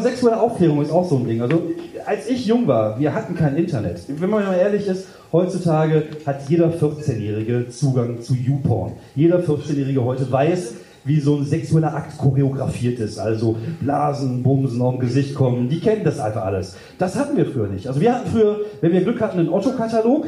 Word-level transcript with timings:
Oder 0.00 0.08
sexuelle 0.08 0.40
Aufklärung 0.40 0.80
ist 0.80 0.90
auch 0.90 1.06
so 1.06 1.16
ein 1.16 1.26
Ding. 1.26 1.42
Also 1.42 1.62
als 2.06 2.26
ich 2.26 2.46
jung 2.46 2.66
war, 2.66 2.98
wir 2.98 3.12
hatten 3.12 3.34
kein 3.34 3.56
Internet. 3.56 4.00
Wenn 4.08 4.30
man 4.30 4.44
mal 4.44 4.56
ehrlich 4.56 4.86
ist, 4.86 5.08
heutzutage 5.30 6.04
hat 6.24 6.48
jeder 6.48 6.70
14-Jährige 6.70 7.68
Zugang 7.68 8.22
zu 8.22 8.34
YouPorn. 8.34 8.92
Jeder 9.14 9.40
14-Jährige 9.40 10.02
heute 10.02 10.30
weiß, 10.32 10.74
wie 11.04 11.20
so 11.20 11.36
ein 11.36 11.44
sexueller 11.44 11.94
Akt 11.94 12.16
choreografiert 12.16 12.98
ist. 12.98 13.18
Also 13.18 13.56
Blasen, 13.80 14.42
Bumsen 14.42 14.80
auf 14.80 14.94
dem 14.94 15.00
Gesicht 15.00 15.34
kommen. 15.34 15.68
Die 15.68 15.80
kennen 15.80 16.02
das 16.02 16.18
einfach 16.18 16.46
alles. 16.46 16.76
Das 16.98 17.16
hatten 17.16 17.36
wir 17.36 17.44
früher 17.44 17.66
nicht. 17.66 17.86
Also 17.86 18.00
wir 18.00 18.14
hatten 18.14 18.30
früher, 18.30 18.56
wenn 18.80 18.92
wir 18.92 19.02
Glück 19.02 19.20
hatten, 19.20 19.38
einen 19.38 19.50
Otto-Katalog. 19.50 20.26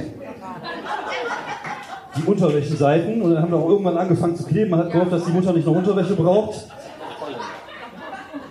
Die 2.19 2.25
Unterwäscheseiten. 2.25 3.23
Und 3.23 3.33
dann 3.33 3.43
haben 3.43 3.51
wir 3.51 3.59
auch 3.59 3.71
irgendwann 3.71 3.97
angefangen 3.97 4.37
zu 4.37 4.45
kleben. 4.45 4.71
Man 4.71 4.81
hat 4.81 4.93
gehofft, 4.93 5.13
dass 5.13 5.25
die 5.25 5.33
Mutter 5.33 5.55
nicht 5.55 5.67
noch 5.67 5.75
Unterwäsche 5.75 6.15
braucht. 6.15 6.67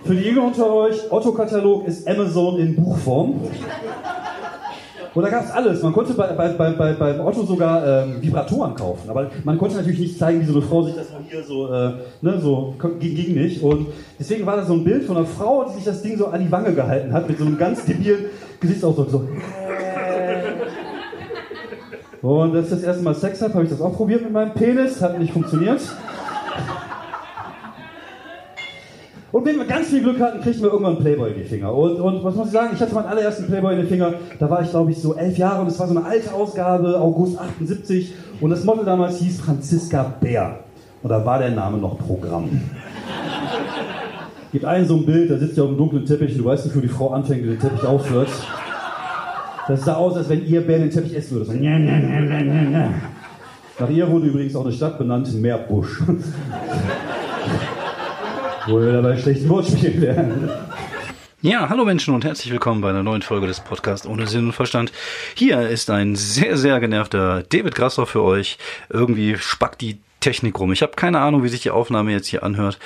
Für 0.04 0.16
die 0.16 0.22
Jünger 0.22 0.46
unter 0.46 0.72
euch, 0.72 1.12
Otto-Katalog 1.12 1.86
ist 1.86 2.08
Amazon 2.08 2.58
in 2.58 2.74
Buchform. 2.74 3.40
Und 5.14 5.22
da 5.22 5.28
gab 5.28 5.44
es 5.44 5.50
alles. 5.50 5.82
Man 5.82 5.92
konnte 5.92 6.14
bei, 6.14 6.26
bei, 6.32 6.48
bei, 6.48 6.92
beim 6.94 7.20
Otto 7.20 7.44
sogar 7.44 7.86
ähm, 7.86 8.20
Vibratoren 8.20 8.74
kaufen. 8.74 9.10
Aber 9.10 9.30
man 9.44 9.58
konnte 9.58 9.76
natürlich 9.76 10.00
nicht 10.00 10.18
zeigen, 10.18 10.40
wie 10.40 10.44
so 10.46 10.54
eine 10.54 10.62
Frau 10.62 10.82
sich 10.82 10.96
das 10.96 11.10
mal 11.10 11.20
hier 11.28 11.44
so, 11.44 11.72
äh, 11.72 11.92
ne, 12.22 12.40
so 12.40 12.74
ging, 12.98 13.14
ging 13.14 13.34
nicht. 13.34 13.62
Und 13.62 13.88
deswegen 14.18 14.44
war 14.46 14.56
da 14.56 14.64
so 14.64 14.72
ein 14.72 14.82
Bild 14.82 15.04
von 15.04 15.18
einer 15.18 15.26
Frau, 15.26 15.66
die 15.68 15.74
sich 15.74 15.84
das 15.84 16.02
Ding 16.02 16.16
so 16.16 16.26
an 16.26 16.40
die 16.40 16.50
Wange 16.50 16.72
gehalten 16.72 17.12
hat, 17.12 17.28
mit 17.28 17.38
so 17.38 17.44
einem 17.44 17.58
ganz 17.58 17.84
debilen 17.84 18.24
Gesichtsausdruck. 18.58 19.10
So. 19.10 19.28
Und 22.22 22.56
als 22.56 22.66
ich 22.66 22.72
das 22.72 22.82
erste 22.82 23.02
Mal 23.02 23.14
Sex 23.14 23.42
habe, 23.42 23.54
habe 23.54 23.64
ich 23.64 23.70
das 23.70 23.80
auch 23.80 23.94
probiert 23.94 24.22
mit 24.22 24.32
meinem 24.32 24.52
Penis. 24.52 25.00
Hat 25.00 25.18
nicht 25.18 25.32
funktioniert. 25.32 25.80
Und 29.32 29.46
wenn 29.46 29.56
wir 29.56 29.64
ganz 29.64 29.88
viel 29.88 30.02
Glück 30.02 30.20
hatten, 30.20 30.42
kriegten 30.42 30.62
wir 30.62 30.70
irgendwann 30.70 30.96
einen 30.96 31.02
Playboy 31.02 31.30
in 31.30 31.36
die 31.36 31.44
Finger. 31.44 31.74
Und, 31.74 31.98
und 31.98 32.22
was 32.22 32.34
muss 32.34 32.48
ich 32.48 32.52
sagen, 32.52 32.70
ich 32.74 32.80
hatte 32.80 32.94
meinen 32.94 33.06
allerersten 33.06 33.46
Playboy 33.46 33.72
in 33.72 33.80
den 33.80 33.88
Finger, 33.88 34.12
da 34.38 34.50
war 34.50 34.60
ich 34.60 34.68
glaube 34.68 34.90
ich 34.90 34.98
so 34.98 35.14
elf 35.14 35.38
Jahre 35.38 35.62
und 35.62 35.68
es 35.68 35.78
war 35.78 35.88
so 35.88 35.96
eine 35.96 36.06
alte 36.06 36.34
Ausgabe, 36.34 37.00
August 37.00 37.38
78. 37.38 38.12
Und 38.42 38.50
das 38.50 38.62
Model 38.64 38.84
damals 38.84 39.18
hieß 39.20 39.40
Franziska 39.40 40.14
Bär. 40.20 40.60
Und 41.02 41.08
da 41.08 41.24
war 41.24 41.38
der 41.38 41.50
Name 41.50 41.78
noch 41.78 41.98
Programm. 41.98 42.60
Gibt 44.52 44.66
einen 44.66 44.84
so 44.86 44.96
ein 44.96 45.06
Bild, 45.06 45.30
da 45.30 45.38
sitzt 45.38 45.56
ihr 45.56 45.64
auf 45.64 45.70
dem 45.70 45.78
dunklen 45.78 46.04
Teppich 46.04 46.32
und 46.32 46.38
du 46.38 46.44
weißt, 46.44 46.66
wofür 46.66 46.82
die 46.82 46.88
Frau 46.88 47.08
anfängt, 47.10 47.42
wie 47.42 47.48
der 47.48 47.58
Teppich 47.58 47.84
aufhört. 47.84 48.28
Das 49.66 49.82
sah 49.82 49.94
aus, 49.94 50.14
als 50.14 50.28
wenn 50.28 50.44
ihr 50.46 50.60
Bär 50.60 50.78
den 50.78 50.90
Teppich 50.90 51.16
essen 51.16 51.36
würde. 51.36 51.46
So, 51.46 51.54
Nach 53.78 53.88
ihr 53.88 54.10
wurde 54.10 54.26
übrigens 54.26 54.54
auch 54.54 54.64
eine 54.64 54.72
Stadt 54.74 54.98
benannt, 54.98 55.32
Meerbusch. 55.40 56.02
Wo 58.66 58.80
wir 58.80 58.92
dabei 58.92 59.16
schlechten 59.16 59.48
Wortspielen 59.48 60.00
wären. 60.00 60.50
Ja, 61.40 61.68
hallo 61.68 61.84
Menschen 61.84 62.14
und 62.14 62.24
herzlich 62.24 62.52
willkommen 62.52 62.80
bei 62.80 62.90
einer 62.90 63.02
neuen 63.02 63.22
Folge 63.22 63.48
des 63.48 63.58
Podcasts 63.58 64.06
ohne 64.06 64.28
Sinn 64.28 64.46
und 64.46 64.52
Verstand. 64.52 64.92
Hier 65.34 65.68
ist 65.68 65.90
ein 65.90 66.14
sehr, 66.14 66.56
sehr 66.56 66.78
genervter 66.78 67.42
David 67.42 67.74
Grasser 67.74 68.06
für 68.06 68.22
euch. 68.22 68.58
Irgendwie 68.88 69.36
spackt 69.36 69.80
die 69.80 69.98
Technik 70.20 70.60
rum. 70.60 70.72
Ich 70.72 70.82
habe 70.82 70.92
keine 70.94 71.18
Ahnung, 71.18 71.42
wie 71.42 71.48
sich 71.48 71.62
die 71.62 71.72
Aufnahme 71.72 72.12
jetzt 72.12 72.28
hier 72.28 72.44
anhört. 72.44 72.78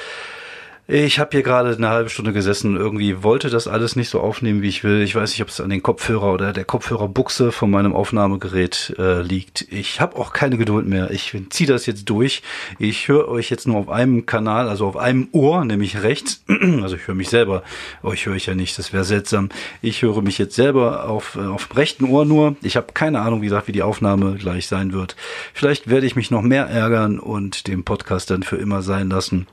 Ich 0.88 1.18
habe 1.18 1.30
hier 1.32 1.42
gerade 1.42 1.74
eine 1.74 1.88
halbe 1.88 2.10
Stunde 2.10 2.32
gesessen. 2.32 2.76
Irgendwie 2.76 3.24
wollte 3.24 3.50
das 3.50 3.66
alles 3.66 3.96
nicht 3.96 4.08
so 4.08 4.20
aufnehmen, 4.20 4.62
wie 4.62 4.68
ich 4.68 4.84
will. 4.84 5.02
Ich 5.02 5.16
weiß 5.16 5.30
nicht, 5.30 5.42
ob 5.42 5.48
es 5.48 5.60
an 5.60 5.68
den 5.68 5.82
Kopfhörer 5.82 6.32
oder 6.32 6.52
der 6.52 6.64
Kopfhörerbuchse 6.64 7.50
von 7.50 7.72
meinem 7.72 7.92
Aufnahmegerät 7.92 8.94
äh, 8.96 9.20
liegt. 9.20 9.66
Ich 9.72 10.00
habe 10.00 10.16
auch 10.16 10.32
keine 10.32 10.56
Geduld 10.56 10.86
mehr. 10.86 11.10
Ich 11.10 11.36
ziehe 11.50 11.66
das 11.66 11.86
jetzt 11.86 12.04
durch. 12.04 12.42
Ich 12.78 13.08
höre 13.08 13.26
euch 13.26 13.50
jetzt 13.50 13.66
nur 13.66 13.78
auf 13.78 13.88
einem 13.88 14.26
Kanal, 14.26 14.68
also 14.68 14.86
auf 14.86 14.96
einem 14.96 15.26
Ohr, 15.32 15.64
nämlich 15.64 16.02
rechts. 16.02 16.44
Also 16.86 16.96
ich 16.96 17.08
höre 17.08 17.14
mich 17.14 17.30
selber. 17.30 17.62
Euch 18.02 18.26
höre 18.26 18.36
ich 18.36 18.46
ja 18.46 18.54
nicht. 18.54 18.78
Das 18.78 18.92
wäre 18.92 19.04
seltsam. 19.04 19.48
Ich 19.82 20.02
höre 20.02 20.22
mich 20.22 20.38
jetzt 20.38 20.54
selber 20.54 21.08
auf, 21.08 21.34
äh, 21.34 21.46
auf 21.46 21.66
dem 21.66 21.76
rechten 21.76 22.04
Ohr 22.04 22.24
nur. 22.24 22.54
Ich 22.62 22.76
habe 22.76 22.92
keine 22.92 23.22
Ahnung, 23.22 23.40
wie 23.40 23.46
gesagt, 23.46 23.66
wie 23.66 23.72
die 23.72 23.82
Aufnahme 23.82 24.34
gleich 24.34 24.68
sein 24.68 24.92
wird. 24.92 25.16
Vielleicht 25.52 25.88
werde 25.88 26.06
ich 26.06 26.14
mich 26.14 26.30
noch 26.30 26.42
mehr 26.42 26.66
ärgern 26.66 27.18
und 27.18 27.66
den 27.66 27.84
Podcast 27.84 28.30
dann 28.30 28.44
für 28.44 28.56
immer 28.56 28.82
sein 28.82 29.08
lassen. 29.08 29.48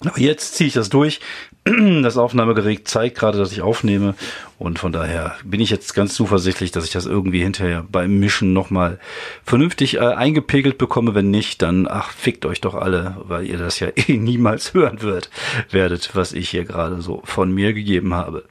Aber 0.00 0.18
jetzt 0.20 0.54
ziehe 0.54 0.68
ich 0.68 0.74
das 0.74 0.88
durch. 0.88 1.20
Das 2.02 2.16
Aufnahmegerät 2.16 2.86
zeigt 2.86 3.18
gerade, 3.18 3.38
dass 3.38 3.50
ich 3.50 3.60
aufnehme. 3.60 4.14
Und 4.56 4.78
von 4.78 4.92
daher 4.92 5.34
bin 5.44 5.60
ich 5.60 5.70
jetzt 5.70 5.94
ganz 5.94 6.14
zuversichtlich, 6.14 6.70
dass 6.70 6.84
ich 6.84 6.92
das 6.92 7.06
irgendwie 7.06 7.42
hinterher 7.42 7.84
beim 7.90 8.20
Mischen 8.20 8.52
nochmal 8.52 9.00
vernünftig 9.44 9.96
äh, 9.96 10.00
eingepegelt 10.00 10.78
bekomme. 10.78 11.16
Wenn 11.16 11.30
nicht, 11.32 11.62
dann 11.62 11.88
ach, 11.90 12.12
fickt 12.12 12.46
euch 12.46 12.60
doch 12.60 12.74
alle, 12.74 13.16
weil 13.24 13.46
ihr 13.46 13.58
das 13.58 13.80
ja 13.80 13.88
eh 13.96 14.16
niemals 14.16 14.74
hören 14.74 15.02
wird, 15.02 15.28
werdet, 15.70 16.14
was 16.14 16.32
ich 16.32 16.50
hier 16.50 16.64
gerade 16.64 17.02
so 17.02 17.22
von 17.24 17.52
mir 17.52 17.72
gegeben 17.72 18.14
habe. 18.14 18.44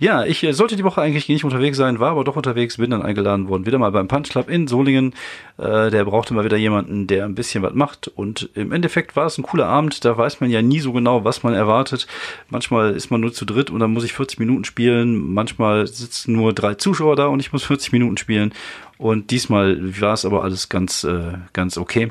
Ja, 0.00 0.24
ich 0.24 0.42
äh, 0.42 0.52
sollte 0.52 0.76
die 0.76 0.84
Woche 0.84 1.00
eigentlich 1.00 1.28
nicht 1.28 1.44
unterwegs 1.44 1.76
sein, 1.76 1.98
war 2.00 2.10
aber 2.12 2.24
doch 2.24 2.36
unterwegs, 2.36 2.76
bin 2.76 2.90
dann 2.90 3.02
eingeladen 3.02 3.48
worden, 3.48 3.66
wieder 3.66 3.78
mal 3.78 3.90
beim 3.90 4.08
Punch 4.08 4.28
Club 4.30 4.48
in 4.48 4.68
Solingen. 4.68 5.14
Äh, 5.58 5.90
der 5.90 6.04
brauchte 6.04 6.34
mal 6.34 6.44
wieder 6.44 6.56
jemanden, 6.56 7.06
der 7.06 7.24
ein 7.24 7.34
bisschen 7.34 7.62
was 7.62 7.74
macht. 7.74 8.08
Und 8.08 8.50
im 8.54 8.72
Endeffekt 8.72 9.16
war 9.16 9.26
es 9.26 9.38
ein 9.38 9.42
cooler 9.42 9.66
Abend, 9.66 10.04
da 10.04 10.16
weiß 10.16 10.40
man 10.40 10.50
ja 10.50 10.62
nie 10.62 10.80
so 10.80 10.92
genau, 10.92 11.24
was 11.24 11.42
man 11.42 11.54
erwartet. 11.54 12.06
Manchmal 12.48 12.92
ist 12.92 13.10
man 13.10 13.20
nur 13.20 13.32
zu 13.32 13.44
dritt 13.44 13.70
und 13.70 13.80
dann 13.80 13.92
muss 13.92 14.04
ich 14.04 14.12
40 14.12 14.38
Minuten 14.38 14.64
spielen. 14.64 15.32
Manchmal 15.32 15.86
sitzen 15.86 16.34
nur 16.34 16.52
drei 16.52 16.74
Zuschauer 16.74 17.16
da 17.16 17.26
und 17.26 17.40
ich 17.40 17.52
muss 17.52 17.64
40 17.64 17.92
Minuten 17.92 18.16
spielen. 18.16 18.52
Und 18.98 19.30
diesmal 19.30 20.00
war 20.00 20.14
es 20.14 20.24
aber 20.24 20.44
alles 20.44 20.68
ganz, 20.68 21.04
äh, 21.04 21.32
ganz 21.52 21.76
okay. 21.76 22.10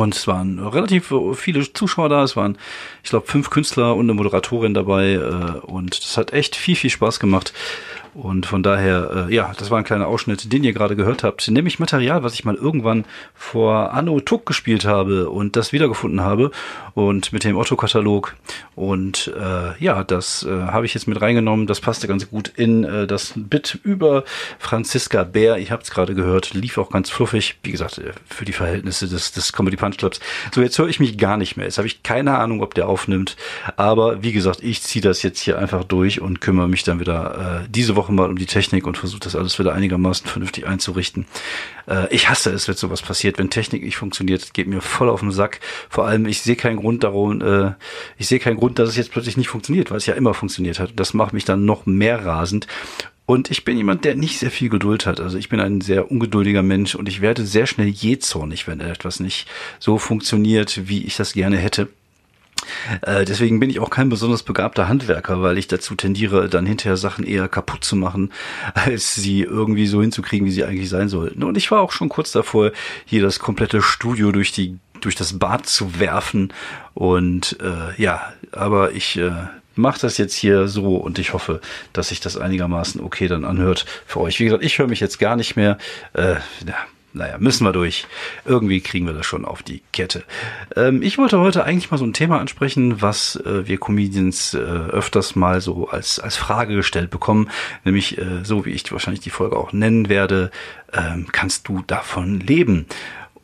Und 0.00 0.14
es 0.14 0.26
waren 0.26 0.58
relativ 0.58 1.12
viele 1.34 1.72
Zuschauer 1.72 2.08
da. 2.08 2.22
Es 2.22 2.36
waren, 2.36 2.58
ich 3.02 3.10
glaube, 3.10 3.26
fünf 3.26 3.50
Künstler 3.50 3.96
und 3.96 4.06
eine 4.06 4.14
Moderatorin 4.14 4.74
dabei. 4.74 5.12
Äh, 5.12 5.58
und 5.66 6.02
das 6.02 6.16
hat 6.16 6.32
echt 6.32 6.56
viel, 6.56 6.76
viel 6.76 6.90
Spaß 6.90 7.20
gemacht. 7.20 7.52
Und 8.14 8.44
von 8.44 8.62
daher, 8.62 9.28
äh, 9.28 9.34
ja, 9.34 9.52
das 9.56 9.70
war 9.70 9.78
ein 9.78 9.84
kleiner 9.84 10.06
Ausschnitt, 10.06 10.52
den 10.52 10.64
ihr 10.64 10.74
gerade 10.74 10.96
gehört 10.96 11.24
habt. 11.24 11.50
Nämlich 11.50 11.78
Material, 11.78 12.22
was 12.22 12.34
ich 12.34 12.44
mal 12.44 12.56
irgendwann 12.56 13.06
vor 13.34 13.94
Anno 13.94 14.20
Tuck 14.20 14.44
gespielt 14.44 14.84
habe 14.84 15.30
und 15.30 15.56
das 15.56 15.72
wiedergefunden 15.72 16.20
habe. 16.20 16.50
Und 16.94 17.32
mit 17.32 17.44
dem 17.44 17.56
Otto-Katalog. 17.56 18.36
Und 18.74 19.32
äh, 19.38 19.82
ja, 19.82 20.04
das 20.04 20.44
äh, 20.44 20.50
habe 20.50 20.84
ich 20.84 20.92
jetzt 20.92 21.08
mit 21.08 21.20
reingenommen. 21.22 21.66
Das 21.66 21.80
passte 21.80 22.06
ganz 22.06 22.28
gut 22.28 22.48
in 22.54 22.84
äh, 22.84 23.06
das 23.06 23.32
Bit 23.34 23.78
über 23.82 24.24
Franziska 24.58 25.24
Bär. 25.24 25.56
Ich 25.56 25.70
habe 25.70 25.82
es 25.82 25.90
gerade 25.90 26.14
gehört, 26.14 26.52
lief 26.52 26.76
auch 26.76 26.90
ganz 26.90 27.08
fluffig. 27.08 27.58
Wie 27.62 27.72
gesagt, 27.72 27.96
äh, 27.96 28.12
für 28.28 28.44
die 28.44 28.52
Verhältnisse 28.52 29.08
des, 29.08 29.32
des 29.32 29.54
Comedy 29.54 29.76
Punch 29.76 29.96
Clubs. 29.96 30.20
So, 30.54 30.60
jetzt 30.60 30.78
höre 30.78 30.88
ich 30.88 31.00
mich 31.00 31.16
gar 31.16 31.38
nicht 31.38 31.56
mehr. 31.56 31.64
Jetzt 31.64 31.78
habe 31.78 31.86
ich 31.86 32.02
keine 32.02 32.36
Ahnung, 32.36 32.62
ob 32.62 32.74
der 32.74 32.88
aufnimmt. 32.88 33.36
Aber 33.76 34.22
wie 34.22 34.32
gesagt, 34.32 34.62
ich 34.62 34.82
ziehe 34.82 35.02
das 35.02 35.22
jetzt 35.22 35.40
hier 35.40 35.58
einfach 35.58 35.84
durch 35.84 36.20
und 36.20 36.42
kümmere 36.42 36.68
mich 36.68 36.84
dann 36.84 37.00
wieder 37.00 37.62
äh, 37.62 37.68
diese 37.70 37.96
Woche 37.96 38.01
Woche 38.02 38.12
mal 38.12 38.28
um 38.28 38.36
die 38.36 38.46
Technik 38.46 38.86
und 38.86 38.98
versuche 38.98 39.20
das 39.20 39.36
alles 39.36 39.58
wieder 39.58 39.72
einigermaßen 39.72 40.26
vernünftig 40.26 40.66
einzurichten. 40.66 41.26
Äh, 41.86 42.12
ich 42.12 42.28
hasse 42.28 42.50
es, 42.50 42.66
wenn 42.66 42.74
sowas 42.74 43.00
passiert, 43.00 43.38
wenn 43.38 43.48
Technik 43.48 43.84
nicht 43.84 43.96
funktioniert, 43.96 44.52
geht 44.54 44.66
mir 44.66 44.80
voll 44.80 45.08
auf 45.08 45.20
den 45.20 45.30
Sack. 45.30 45.60
Vor 45.88 46.06
allem, 46.06 46.26
ich 46.26 46.42
sehe 46.42 46.56
keinen 46.56 46.78
Grund 46.78 47.04
darum, 47.04 47.40
äh, 47.40 47.72
ich 48.18 48.26
sehe 48.26 48.40
keinen 48.40 48.56
Grund, 48.56 48.78
dass 48.78 48.88
es 48.88 48.96
jetzt 48.96 49.12
plötzlich 49.12 49.36
nicht 49.36 49.48
funktioniert, 49.48 49.90
weil 49.90 49.98
es 49.98 50.06
ja 50.06 50.14
immer 50.14 50.34
funktioniert 50.34 50.80
hat. 50.80 50.92
Das 50.96 51.14
macht 51.14 51.32
mich 51.32 51.44
dann 51.44 51.64
noch 51.64 51.86
mehr 51.86 52.24
rasend. 52.24 52.66
Und 53.24 53.50
ich 53.52 53.64
bin 53.64 53.76
jemand, 53.76 54.04
der 54.04 54.16
nicht 54.16 54.40
sehr 54.40 54.50
viel 54.50 54.68
Geduld 54.68 55.06
hat. 55.06 55.20
Also 55.20 55.38
ich 55.38 55.48
bin 55.48 55.60
ein 55.60 55.80
sehr 55.80 56.10
ungeduldiger 56.10 56.62
Mensch 56.62 56.96
und 56.96 57.08
ich 57.08 57.20
werde 57.20 57.46
sehr 57.46 57.66
schnell 57.66 57.88
jähzornig, 57.88 58.66
wenn 58.66 58.80
etwas 58.80 59.20
nicht 59.20 59.48
so 59.78 59.96
funktioniert, 59.98 60.88
wie 60.88 61.04
ich 61.04 61.16
das 61.16 61.32
gerne 61.32 61.56
hätte. 61.56 61.88
Äh, 63.02 63.24
deswegen 63.24 63.60
bin 63.60 63.70
ich 63.70 63.80
auch 63.80 63.90
kein 63.90 64.08
besonders 64.08 64.42
begabter 64.42 64.88
Handwerker, 64.88 65.42
weil 65.42 65.58
ich 65.58 65.68
dazu 65.68 65.94
tendiere, 65.94 66.48
dann 66.48 66.66
hinterher 66.66 66.96
Sachen 66.96 67.24
eher 67.24 67.48
kaputt 67.48 67.84
zu 67.84 67.96
machen, 67.96 68.32
als 68.74 69.14
sie 69.14 69.42
irgendwie 69.42 69.86
so 69.86 70.00
hinzukriegen, 70.00 70.46
wie 70.46 70.52
sie 70.52 70.64
eigentlich 70.64 70.88
sein 70.88 71.08
sollten. 71.08 71.42
Und 71.42 71.56
ich 71.56 71.70
war 71.70 71.80
auch 71.80 71.92
schon 71.92 72.08
kurz 72.08 72.32
davor, 72.32 72.72
hier 73.04 73.22
das 73.22 73.38
komplette 73.38 73.82
Studio 73.82 74.32
durch 74.32 74.52
die 74.52 74.78
durch 75.00 75.16
das 75.16 75.38
Bad 75.38 75.66
zu 75.66 75.98
werfen. 75.98 76.52
Und 76.94 77.58
äh, 77.60 78.00
ja, 78.00 78.32
aber 78.52 78.92
ich 78.92 79.18
äh, 79.18 79.32
mache 79.74 80.00
das 80.00 80.18
jetzt 80.18 80.34
hier 80.34 80.68
so 80.68 80.96
und 80.96 81.18
ich 81.18 81.32
hoffe, 81.32 81.60
dass 81.92 82.08
sich 82.08 82.20
das 82.20 82.36
einigermaßen 82.36 83.00
okay 83.00 83.28
dann 83.28 83.44
anhört 83.44 83.84
für 84.06 84.20
euch. 84.20 84.38
Wie 84.40 84.44
gesagt, 84.44 84.64
ich 84.64 84.78
höre 84.78 84.86
mich 84.86 85.00
jetzt 85.00 85.18
gar 85.18 85.36
nicht 85.36 85.56
mehr. 85.56 85.78
Äh, 86.12 86.36
ja, 86.66 86.76
naja, 87.14 87.36
müssen 87.38 87.64
wir 87.64 87.72
durch. 87.72 88.06
Irgendwie 88.44 88.80
kriegen 88.80 89.06
wir 89.06 89.12
das 89.12 89.26
schon 89.26 89.44
auf 89.44 89.62
die 89.62 89.82
Kette. 89.92 90.24
Ähm, 90.76 91.02
ich 91.02 91.18
wollte 91.18 91.38
heute 91.38 91.64
eigentlich 91.64 91.90
mal 91.90 91.98
so 91.98 92.04
ein 92.04 92.12
Thema 92.12 92.40
ansprechen, 92.40 93.02
was 93.02 93.36
äh, 93.36 93.66
wir 93.66 93.78
Comedians 93.78 94.54
äh, 94.54 94.58
öfters 94.58 95.36
mal 95.36 95.60
so 95.60 95.88
als, 95.88 96.18
als 96.18 96.36
Frage 96.36 96.74
gestellt 96.74 97.10
bekommen. 97.10 97.50
Nämlich, 97.84 98.18
äh, 98.18 98.44
so 98.44 98.64
wie 98.64 98.70
ich 98.70 98.90
wahrscheinlich 98.92 99.20
die 99.20 99.30
Folge 99.30 99.56
auch 99.56 99.72
nennen 99.72 100.08
werde, 100.08 100.50
ähm, 100.92 101.26
kannst 101.32 101.68
du 101.68 101.82
davon 101.86 102.40
leben? 102.40 102.86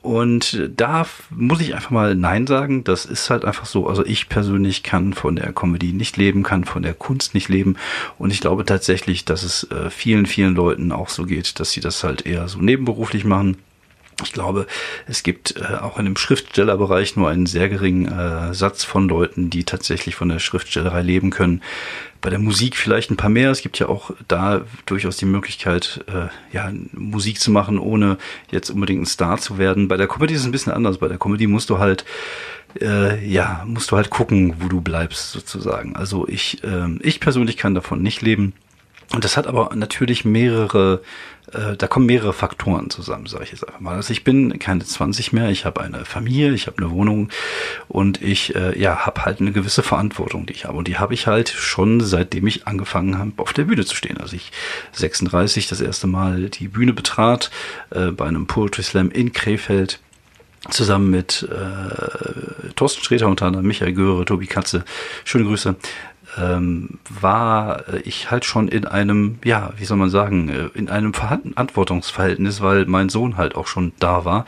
Und 0.01 0.71
da 0.77 1.07
muss 1.31 1.61
ich 1.61 1.75
einfach 1.75 1.91
mal 1.91 2.15
Nein 2.15 2.47
sagen. 2.47 2.85
Das 2.85 3.05
ist 3.05 3.31
halt 3.31 3.45
einfach 3.45 3.67
so. 3.67 3.89
Also 3.89 4.05
ich 4.07 4.29
persönlich 4.29 4.83
kann 4.83 5.13
von 5.13 5.37
der 5.37 5.53
Comedy 5.53 5.93
nicht 5.93 6.17
leben, 6.17 6.43
kann 6.43 6.65
von 6.65 6.83
der 6.83 6.95
Kunst 6.95 7.35
nicht 7.35 7.49
leben. 7.49 7.77
Und 8.17 8.33
ich 8.33 8.41
glaube 8.41 8.65
tatsächlich, 8.65 9.25
dass 9.25 9.43
es 9.43 9.65
äh, 9.71 9.91
vielen, 9.91 10.27
vielen 10.27 10.55
Leuten 10.55 10.93
auch 10.93 11.09
so 11.09 11.25
geht, 11.25 11.59
dass 11.61 11.73
sie 11.73 11.81
das 11.81 12.05
halt 12.05 12.27
eher 12.27 12.49
so 12.49 12.59
nebenberuflich 12.61 13.25
machen 13.25 13.57
Ich 14.25 14.33
glaube, 14.33 14.67
es 15.07 15.23
gibt 15.23 15.57
äh, 15.57 15.77
auch 15.77 15.99
in 15.99 16.05
dem 16.05 16.17
Schriftstellerbereich 16.17 17.15
nur 17.15 17.29
einen 17.29 17.47
sehr 17.47 17.69
geringen 17.69 18.07
äh, 18.07 18.53
Satz 18.53 18.83
von 18.83 19.09
Leuten, 19.09 19.49
die 19.49 19.63
tatsächlich 19.63 20.17
von 20.17 20.29
der 20.29 20.41
Schriftstellerei 20.41 21.03
leben 21.03 21.31
können. 21.31 21.63
Bei 22.21 22.29
der 22.29 22.41
Musik 22.41 22.77
vielleicht 22.77 23.13
ein 23.13 23.17
paar 23.17 23.31
mehr. 23.31 23.53
Es 23.53 23.63
gibt 23.63 23.79
ja 23.79 23.89
auch 23.89 24.11
da 24.27 24.63
durchaus 24.87 25.19
die 25.19 25.25
Möglichkeit, 25.25 26.05
äh, 26.09 26.27
ja, 26.53 26.73
Musik 26.93 27.39
zu 27.39 27.53
machen, 27.53 27.79
ohne 27.79 28.19
jetzt 28.51 28.71
unbedingt 28.71 29.03
ein 29.03 29.07
Star 29.07 29.39
zu 29.39 29.57
werden. 29.57 29.87
Bei 29.87 29.97
der 29.97 30.09
Comedy 30.09 30.35
ist 30.35 30.41
es 30.41 30.47
ein 30.47 30.53
bisschen 30.53 30.73
anders. 30.73 30.99
Bei 30.99 31.07
der 31.07 31.19
Comedy 31.19 31.47
musst 31.47 31.71
du 31.71 31.79
halt 31.79 32.05
äh, 32.81 33.25
ja, 33.27 33.65
musst 33.67 33.91
du 33.91 33.97
halt 33.97 34.11
gucken, 34.11 34.57
wo 34.61 34.69
du 34.69 34.81
bleibst, 34.81 35.33
sozusagen. 35.33 35.97
Also 35.97 36.27
ich, 36.29 36.63
äh, 36.65 36.89
ich 37.01 37.21
persönlich 37.21 37.57
kann 37.57 37.75
davon 37.75 38.03
nicht 38.03 38.21
leben. 38.21 38.53
Und 39.15 39.25
das 39.25 39.39
hat 39.39 39.47
aber 39.47 39.71
natürlich 39.75 40.27
mehrere, 40.27 41.01
äh, 41.53 41.77
da 41.79 41.87
kommen 41.87 42.05
mehrere 42.05 42.35
Faktoren 42.35 42.91
zusammen, 42.91 43.25
sage 43.25 43.45
ich 43.45 43.53
jetzt 43.53 43.67
einfach 43.67 43.81
mal. 43.81 43.95
Also 43.95 44.13
ich 44.13 44.23
bin 44.23 44.59
keine 44.59 44.85
20 44.85 45.33
mehr, 45.33 45.49
ich 45.49 45.65
habe 45.65 45.81
eine 45.81 46.05
Familie, 46.05 46.53
ich 46.53 46.67
habe 46.67 46.77
eine 46.79 46.91
Wohnung 46.91 47.31
und 47.89 48.21
ich 48.21 48.55
äh, 48.55 48.79
ja 48.79 49.07
habe 49.07 49.25
halt 49.25 49.41
eine 49.41 49.53
gewisse 49.53 49.83
Verantwortung, 49.83 50.45
die 50.45 50.53
ich 50.53 50.67
habe. 50.67 50.77
Und 50.77 50.89
die 50.89 50.99
habe 50.99 51.15
ich 51.15 51.27
halt 51.27 51.49
schon 51.49 52.01
seitdem 52.01 52.47
ich 52.47 52.67
angefangen 52.67 53.19
habe, 53.19 53.33
auf 53.39 53.55
der 53.55 53.65
Bühne 53.65 53.87
zu 53.87 53.97
stehen. 53.97 54.19
Also 54.19 54.37
ich 54.37 54.53
36 54.93 55.69
das 55.69 55.81
erste 55.81 56.07
Mal 56.07 56.51
die 56.51 56.69
Bühne 56.69 56.93
betrat 56.93 57.51
äh, 57.91 58.11
bei 58.11 58.27
einem 58.27 58.47
Poetry 58.47 58.83
Slam 58.83 59.11
in 59.11 59.33
Krefeld 59.33 60.01
zusammen 60.71 61.11
mit 61.11 61.49
äh, 61.51 62.73
Thorsten 62.75 63.03
Sträter 63.03 63.29
unter 63.29 63.47
anderem, 63.47 63.67
Michael 63.67 63.95
Göre, 63.95 64.25
Tobi 64.25 64.47
Katze, 64.47 64.85
schöne 65.25 65.45
Grüße, 65.45 65.77
ähm, 66.37 66.99
war 67.09 67.85
ich 68.05 68.31
halt 68.31 68.45
schon 68.45 68.69
in 68.69 68.85
einem, 68.85 69.39
ja, 69.45 69.73
wie 69.77 69.85
soll 69.85 69.97
man 69.97 70.11
sagen, 70.11 70.49
äh, 70.49 70.69
in 70.75 70.89
einem 70.89 71.15
Verantwortungsverhältnis, 71.15 72.61
weil 72.61 72.87
mein 72.87 73.09
Sohn 73.09 73.37
halt 73.37 73.55
auch 73.55 73.67
schon 73.67 73.93
da 73.99 74.25
war. 74.25 74.45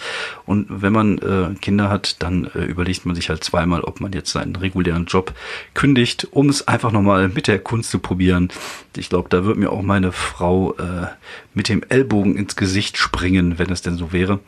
Und 0.46 0.66
wenn 0.68 0.92
man 0.92 1.18
äh, 1.18 1.54
Kinder 1.60 1.88
hat, 1.88 2.22
dann 2.22 2.50
äh, 2.54 2.64
überlegt 2.64 3.06
man 3.06 3.14
sich 3.14 3.28
halt 3.28 3.42
zweimal, 3.44 3.82
ob 3.82 4.00
man 4.00 4.12
jetzt 4.12 4.32
seinen 4.32 4.56
regulären 4.56 5.06
Job 5.06 5.32
kündigt, 5.74 6.28
um 6.30 6.48
es 6.48 6.68
einfach 6.68 6.92
nochmal 6.92 7.28
mit 7.28 7.46
der 7.46 7.58
Kunst 7.58 7.90
zu 7.90 7.98
probieren. 7.98 8.48
Ich 8.96 9.08
glaube, 9.08 9.28
da 9.28 9.44
wird 9.44 9.56
mir 9.56 9.70
auch 9.70 9.82
meine 9.82 10.12
Frau 10.12 10.74
äh, 10.74 11.06
mit 11.54 11.68
dem 11.68 11.82
Ellbogen 11.88 12.36
ins 12.36 12.56
Gesicht 12.56 12.98
springen, 12.98 13.58
wenn 13.58 13.70
es 13.70 13.82
denn 13.82 13.96
so 13.96 14.12
wäre. 14.12 14.40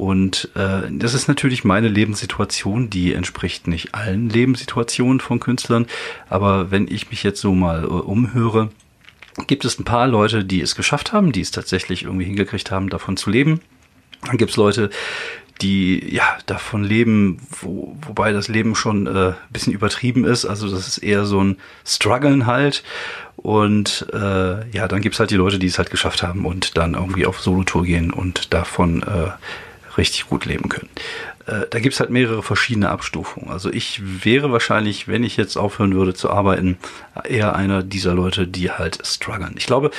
Und 0.00 0.48
äh, 0.54 0.88
das 0.90 1.12
ist 1.12 1.28
natürlich 1.28 1.62
meine 1.62 1.88
Lebenssituation, 1.88 2.88
die 2.88 3.12
entspricht 3.12 3.66
nicht 3.66 3.94
allen 3.94 4.30
Lebenssituationen 4.30 5.20
von 5.20 5.40
Künstlern. 5.40 5.84
Aber 6.30 6.70
wenn 6.70 6.88
ich 6.88 7.10
mich 7.10 7.22
jetzt 7.22 7.42
so 7.42 7.52
mal 7.52 7.84
äh, 7.84 7.86
umhöre, 7.86 8.70
gibt 9.46 9.66
es 9.66 9.78
ein 9.78 9.84
paar 9.84 10.08
Leute, 10.08 10.42
die 10.42 10.62
es 10.62 10.74
geschafft 10.74 11.12
haben, 11.12 11.32
die 11.32 11.42
es 11.42 11.50
tatsächlich 11.50 12.04
irgendwie 12.04 12.24
hingekriegt 12.24 12.70
haben, 12.70 12.88
davon 12.88 13.18
zu 13.18 13.28
leben. 13.28 13.60
Dann 14.24 14.38
gibt 14.38 14.52
es 14.52 14.56
Leute, 14.56 14.88
die 15.60 16.02
ja 16.10 16.24
davon 16.46 16.82
leben, 16.82 17.36
wo, 17.60 17.94
wobei 18.00 18.32
das 18.32 18.48
Leben 18.48 18.74
schon 18.74 19.06
äh, 19.06 19.34
bisschen 19.50 19.74
übertrieben 19.74 20.24
ist. 20.24 20.46
Also 20.46 20.70
das 20.70 20.88
ist 20.88 20.96
eher 20.96 21.26
so 21.26 21.44
ein 21.44 21.58
Struggeln 21.84 22.46
halt. 22.46 22.84
Und 23.36 24.06
äh, 24.14 24.66
ja, 24.70 24.88
dann 24.88 25.02
gibt's 25.02 25.20
halt 25.20 25.30
die 25.30 25.36
Leute, 25.36 25.58
die 25.58 25.66
es 25.66 25.76
halt 25.76 25.90
geschafft 25.90 26.22
haben 26.22 26.46
und 26.46 26.78
dann 26.78 26.94
irgendwie 26.94 27.26
auf 27.26 27.38
Solotour 27.38 27.84
gehen 27.84 28.10
und 28.10 28.54
davon 28.54 29.02
äh, 29.02 29.32
richtig 30.00 30.26
gut 30.26 30.44
leben 30.44 30.68
können. 30.68 30.88
Äh, 31.46 31.66
da 31.70 31.78
gibt's 31.78 32.00
halt 32.00 32.10
mehrere 32.10 32.42
verschiedene 32.42 32.90
Abstufungen. 32.90 33.50
Also 33.50 33.72
ich 33.72 34.24
wäre 34.24 34.50
wahrscheinlich, 34.50 35.08
wenn 35.08 35.24
ich 35.24 35.36
jetzt 35.36 35.56
aufhören 35.56 35.94
würde 35.94 36.14
zu 36.14 36.30
arbeiten, 36.30 36.78
eher 37.24 37.54
einer 37.54 37.82
dieser 37.82 38.14
Leute, 38.14 38.46
die 38.46 38.70
halt 38.70 38.98
strugglen. 39.04 39.54
Ich 39.56 39.66
glaube, 39.66 39.90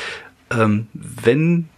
ähm, 0.51 0.87
wenn 0.93 1.69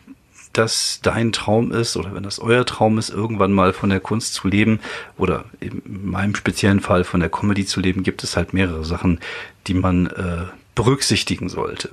das 0.53 0.99
dein 1.01 1.31
Traum 1.31 1.71
ist 1.71 1.97
oder 1.97 2.13
wenn 2.13 2.23
das 2.23 2.39
euer 2.39 2.65
Traum 2.65 2.99
ist, 2.99 3.09
irgendwann 3.09 3.51
mal 3.51 3.73
von 3.73 3.89
der 3.89 3.99
Kunst 3.99 4.35
zu 4.35 4.47
leben 4.47 4.79
oder 5.17 5.45
in 5.59 5.81
meinem 5.85 6.35
speziellen 6.35 6.79
Fall 6.79 7.03
von 7.03 7.19
der 7.19 7.29
Comedy 7.29 7.65
zu 7.65 7.79
leben, 7.79 8.03
gibt 8.03 8.23
es 8.23 8.37
halt 8.37 8.53
mehrere 8.53 8.85
Sachen, 8.85 9.19
die 9.65 9.73
man 9.73 10.07
äh, 10.07 10.45
berücksichtigen 10.75 11.49
sollte. 11.49 11.89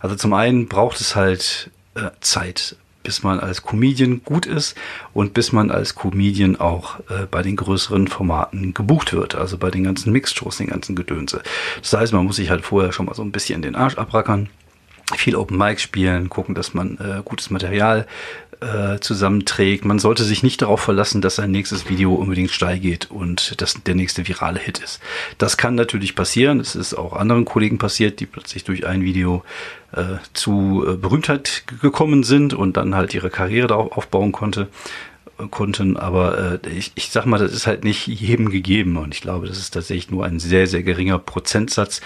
Also 0.00 0.16
zum 0.16 0.32
einen 0.32 0.68
braucht 0.68 1.00
es 1.00 1.16
halt 1.16 1.70
äh, 1.94 2.10
Zeit 2.20 2.76
bis 3.08 3.22
man 3.22 3.40
als 3.40 3.62
Comedian 3.62 4.22
gut 4.22 4.44
ist 4.44 4.76
und 5.14 5.32
bis 5.32 5.50
man 5.50 5.70
als 5.70 5.94
Comedian 5.94 6.56
auch 6.56 7.00
äh, 7.08 7.24
bei 7.30 7.40
den 7.40 7.56
größeren 7.56 8.06
Formaten 8.06 8.74
gebucht 8.74 9.14
wird, 9.14 9.34
also 9.34 9.56
bei 9.56 9.70
den 9.70 9.84
ganzen 9.84 10.12
Mixed-Shows, 10.12 10.58
den 10.58 10.66
ganzen 10.66 10.94
Gedönse. 10.94 11.40
Das 11.80 11.94
heißt, 11.94 12.12
man 12.12 12.26
muss 12.26 12.36
sich 12.36 12.50
halt 12.50 12.66
vorher 12.66 12.92
schon 12.92 13.06
mal 13.06 13.14
so 13.14 13.22
ein 13.22 13.32
bisschen 13.32 13.62
den 13.62 13.76
Arsch 13.76 13.96
abrackern, 13.96 14.50
viel 15.16 15.36
Open 15.36 15.56
Mic 15.56 15.80
spielen, 15.80 16.28
gucken, 16.28 16.54
dass 16.54 16.74
man 16.74 16.98
äh, 16.98 17.22
gutes 17.24 17.48
Material 17.48 18.06
äh, 18.60 18.98
zusammenträgt. 19.00 19.84
Man 19.84 19.98
sollte 19.98 20.24
sich 20.24 20.42
nicht 20.42 20.62
darauf 20.62 20.80
verlassen, 20.80 21.20
dass 21.20 21.36
sein 21.36 21.50
nächstes 21.50 21.88
Video 21.88 22.14
unbedingt 22.14 22.50
steil 22.50 22.78
geht 22.78 23.10
und 23.10 23.60
dass 23.60 23.82
der 23.82 23.94
nächste 23.94 24.26
virale 24.26 24.58
Hit 24.58 24.78
ist. 24.78 25.00
Das 25.38 25.56
kann 25.56 25.74
natürlich 25.74 26.14
passieren. 26.14 26.60
Es 26.60 26.74
ist 26.74 26.94
auch 26.94 27.12
anderen 27.12 27.44
Kollegen 27.44 27.78
passiert, 27.78 28.20
die 28.20 28.26
plötzlich 28.26 28.64
durch 28.64 28.86
ein 28.86 29.02
Video 29.02 29.44
äh, 29.92 30.16
zu 30.32 30.84
äh, 30.86 30.96
Berühmtheit 30.96 31.64
gekommen 31.80 32.24
sind 32.24 32.54
und 32.54 32.76
dann 32.76 32.94
halt 32.94 33.14
ihre 33.14 33.30
Karriere 33.30 33.68
darauf 33.68 33.96
aufbauen 33.96 34.32
konnte 34.32 34.68
äh, 35.38 35.46
konnten, 35.48 35.96
aber 35.96 36.60
äh, 36.64 36.68
ich, 36.68 36.92
ich 36.94 37.10
sag 37.10 37.26
mal, 37.26 37.38
das 37.38 37.52
ist 37.52 37.66
halt 37.66 37.84
nicht 37.84 38.06
jedem 38.06 38.50
gegeben 38.50 38.96
und 38.96 39.14
ich 39.14 39.20
glaube, 39.20 39.46
das 39.46 39.58
ist 39.58 39.70
tatsächlich 39.70 40.10
nur 40.10 40.24
ein 40.24 40.40
sehr, 40.40 40.66
sehr 40.66 40.82
geringer 40.82 41.18
Prozentsatz 41.18 42.00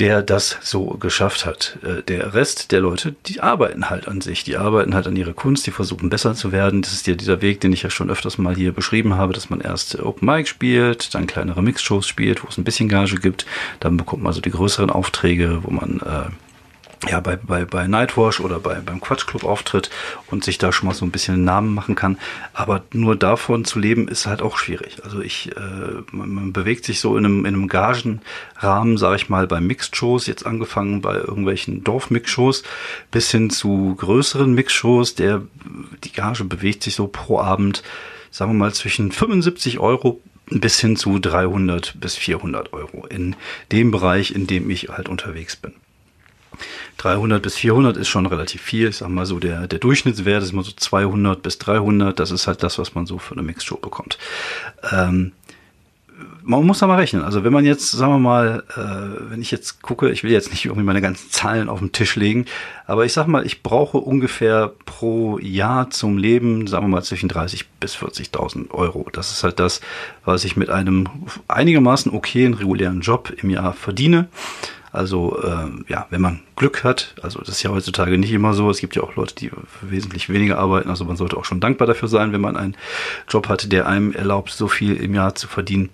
der 0.00 0.22
das 0.22 0.56
so 0.62 0.86
geschafft 0.98 1.44
hat. 1.44 1.78
Äh, 1.82 2.02
der 2.02 2.32
Rest 2.32 2.72
der 2.72 2.80
Leute, 2.80 3.14
die 3.26 3.40
arbeiten 3.40 3.90
halt 3.90 4.08
an 4.08 4.22
sich, 4.22 4.42
die 4.42 4.56
arbeiten 4.56 4.94
halt 4.94 5.06
an 5.06 5.14
ihrer 5.14 5.34
Kunst, 5.34 5.66
die 5.66 5.70
versuchen 5.70 6.08
besser 6.08 6.34
zu 6.34 6.52
werden. 6.52 6.80
Das 6.80 6.92
ist 6.92 7.06
ja 7.06 7.14
dieser 7.14 7.42
Weg, 7.42 7.60
den 7.60 7.72
ich 7.72 7.82
ja 7.82 7.90
schon 7.90 8.10
öfters 8.10 8.38
mal 8.38 8.54
hier 8.56 8.72
beschrieben 8.72 9.14
habe, 9.14 9.34
dass 9.34 9.50
man 9.50 9.60
erst 9.60 10.00
Open 10.00 10.26
Mic 10.26 10.48
spielt, 10.48 11.14
dann 11.14 11.26
kleinere 11.26 11.62
Mixshows 11.62 12.06
spielt, 12.06 12.42
wo 12.42 12.48
es 12.48 12.56
ein 12.56 12.64
bisschen 12.64 12.88
Gage 12.88 13.16
gibt, 13.16 13.44
dann 13.78 13.98
bekommt 13.98 14.22
man 14.22 14.32
so 14.32 14.40
die 14.40 14.50
größeren 14.50 14.90
Aufträge, 14.90 15.60
wo 15.62 15.70
man 15.70 16.00
äh, 16.00 16.30
ja, 17.08 17.20
bei, 17.20 17.36
bei, 17.36 17.64
bei 17.64 17.86
Nightwash 17.86 18.40
oder 18.40 18.60
bei, 18.60 18.74
beim 18.74 19.00
Quatschclub 19.00 19.44
auftritt 19.44 19.88
und 20.26 20.44
sich 20.44 20.58
da 20.58 20.70
schon 20.70 20.86
mal 20.86 20.94
so 20.94 21.06
ein 21.06 21.10
bisschen 21.10 21.34
einen 21.34 21.44
Namen 21.44 21.74
machen 21.74 21.94
kann. 21.94 22.18
Aber 22.52 22.82
nur 22.92 23.16
davon 23.16 23.64
zu 23.64 23.78
leben 23.78 24.06
ist 24.06 24.26
halt 24.26 24.42
auch 24.42 24.58
schwierig. 24.58 24.98
Also 25.02 25.20
ich, 25.22 25.50
äh, 25.56 26.02
man, 26.12 26.28
man 26.28 26.52
bewegt 26.52 26.84
sich 26.84 27.00
so 27.00 27.16
in 27.16 27.24
einem, 27.24 27.46
in 27.46 27.54
einem 27.54 27.68
Gagenrahmen, 27.68 28.98
sage 28.98 29.16
ich 29.16 29.30
mal, 29.30 29.46
bei 29.46 29.60
Mixed-Shows, 29.60 30.26
jetzt 30.26 30.44
angefangen 30.44 31.00
bei 31.00 31.14
irgendwelchen 31.14 31.82
Dorf-Mix-Shows 31.84 32.64
bis 33.10 33.30
hin 33.30 33.48
zu 33.48 33.94
größeren 33.98 34.52
Mix-Shows. 34.52 35.14
Der, 35.14 35.42
die 36.04 36.12
Gage 36.12 36.44
bewegt 36.44 36.82
sich 36.82 36.96
so 36.96 37.06
pro 37.06 37.40
Abend, 37.40 37.82
sagen 38.30 38.52
wir 38.52 38.58
mal, 38.58 38.74
zwischen 38.74 39.10
75 39.10 39.78
Euro 39.78 40.20
bis 40.50 40.80
hin 40.80 40.96
zu 40.96 41.18
300 41.18 41.98
bis 41.98 42.16
400 42.16 42.74
Euro 42.74 43.06
in 43.06 43.36
dem 43.72 43.90
Bereich, 43.90 44.32
in 44.32 44.46
dem 44.46 44.68
ich 44.68 44.90
halt 44.90 45.08
unterwegs 45.08 45.56
bin. 45.56 45.72
300 46.98 47.42
bis 47.42 47.56
400 47.56 47.96
ist 47.96 48.08
schon 48.08 48.26
relativ 48.26 48.60
viel. 48.60 48.88
Ich 48.88 48.98
sag 48.98 49.08
mal 49.08 49.26
so, 49.26 49.38
der, 49.38 49.66
der 49.66 49.78
Durchschnittswert 49.78 50.42
ist 50.42 50.52
immer 50.52 50.62
so 50.62 50.72
200 50.72 51.42
bis 51.42 51.58
300. 51.58 52.18
Das 52.18 52.30
ist 52.30 52.46
halt 52.46 52.62
das, 52.62 52.78
was 52.78 52.94
man 52.94 53.06
so 53.06 53.18
für 53.18 53.34
eine 53.34 53.42
Mixshow 53.42 53.76
bekommt. 53.76 54.18
Ähm, 54.90 55.32
man 56.42 56.64
muss 56.64 56.78
da 56.78 56.86
mal 56.86 56.96
rechnen. 56.96 57.22
Also 57.22 57.44
wenn 57.44 57.52
man 57.52 57.64
jetzt, 57.64 57.90
sagen 57.90 58.12
wir 58.12 58.18
mal, 58.18 58.64
äh, 58.76 59.30
wenn 59.30 59.40
ich 59.40 59.50
jetzt 59.50 59.82
gucke, 59.82 60.10
ich 60.10 60.22
will 60.22 60.30
jetzt 60.30 60.50
nicht 60.50 60.64
irgendwie 60.64 60.84
meine 60.84 61.00
ganzen 61.00 61.30
Zahlen 61.30 61.68
auf 61.68 61.78
den 61.78 61.92
Tisch 61.92 62.16
legen, 62.16 62.46
aber 62.86 63.04
ich 63.04 63.12
sag 63.12 63.26
mal, 63.26 63.46
ich 63.46 63.62
brauche 63.62 63.98
ungefähr 63.98 64.72
pro 64.84 65.38
Jahr 65.38 65.90
zum 65.90 66.18
Leben, 66.18 66.66
sagen 66.66 66.84
wir 66.84 66.88
mal, 66.88 67.02
zwischen 67.02 67.28
30 67.28 67.68
bis 67.80 67.96
40.000 67.96 68.70
Euro. 68.70 69.08
Das 69.12 69.32
ist 69.32 69.44
halt 69.44 69.60
das, 69.60 69.80
was 70.24 70.44
ich 70.44 70.56
mit 70.56 70.70
einem 70.70 71.08
einigermaßen 71.48 72.12
okayen 72.12 72.54
regulären 72.54 73.00
Job 73.00 73.32
im 73.42 73.50
Jahr 73.50 73.72
verdiene. 73.72 74.28
Also 74.92 75.40
äh, 75.42 75.68
ja, 75.88 76.06
wenn 76.10 76.20
man 76.20 76.40
Glück 76.56 76.82
hat, 76.82 77.14
also 77.22 77.38
das 77.38 77.50
ist 77.50 77.62
ja 77.62 77.70
heutzutage 77.70 78.18
nicht 78.18 78.32
immer 78.32 78.54
so, 78.54 78.68
es 78.70 78.78
gibt 78.78 78.96
ja 78.96 79.02
auch 79.02 79.14
Leute, 79.14 79.34
die 79.36 79.50
wesentlich 79.82 80.28
weniger 80.28 80.58
arbeiten, 80.58 80.90
also 80.90 81.04
man 81.04 81.16
sollte 81.16 81.36
auch 81.36 81.44
schon 81.44 81.60
dankbar 81.60 81.86
dafür 81.86 82.08
sein, 82.08 82.32
wenn 82.32 82.40
man 82.40 82.56
einen 82.56 82.76
Job 83.28 83.48
hat, 83.48 83.70
der 83.70 83.86
einem 83.86 84.12
erlaubt, 84.12 84.50
so 84.50 84.66
viel 84.66 84.96
im 84.96 85.14
Jahr 85.14 85.34
zu 85.34 85.46
verdienen 85.46 85.90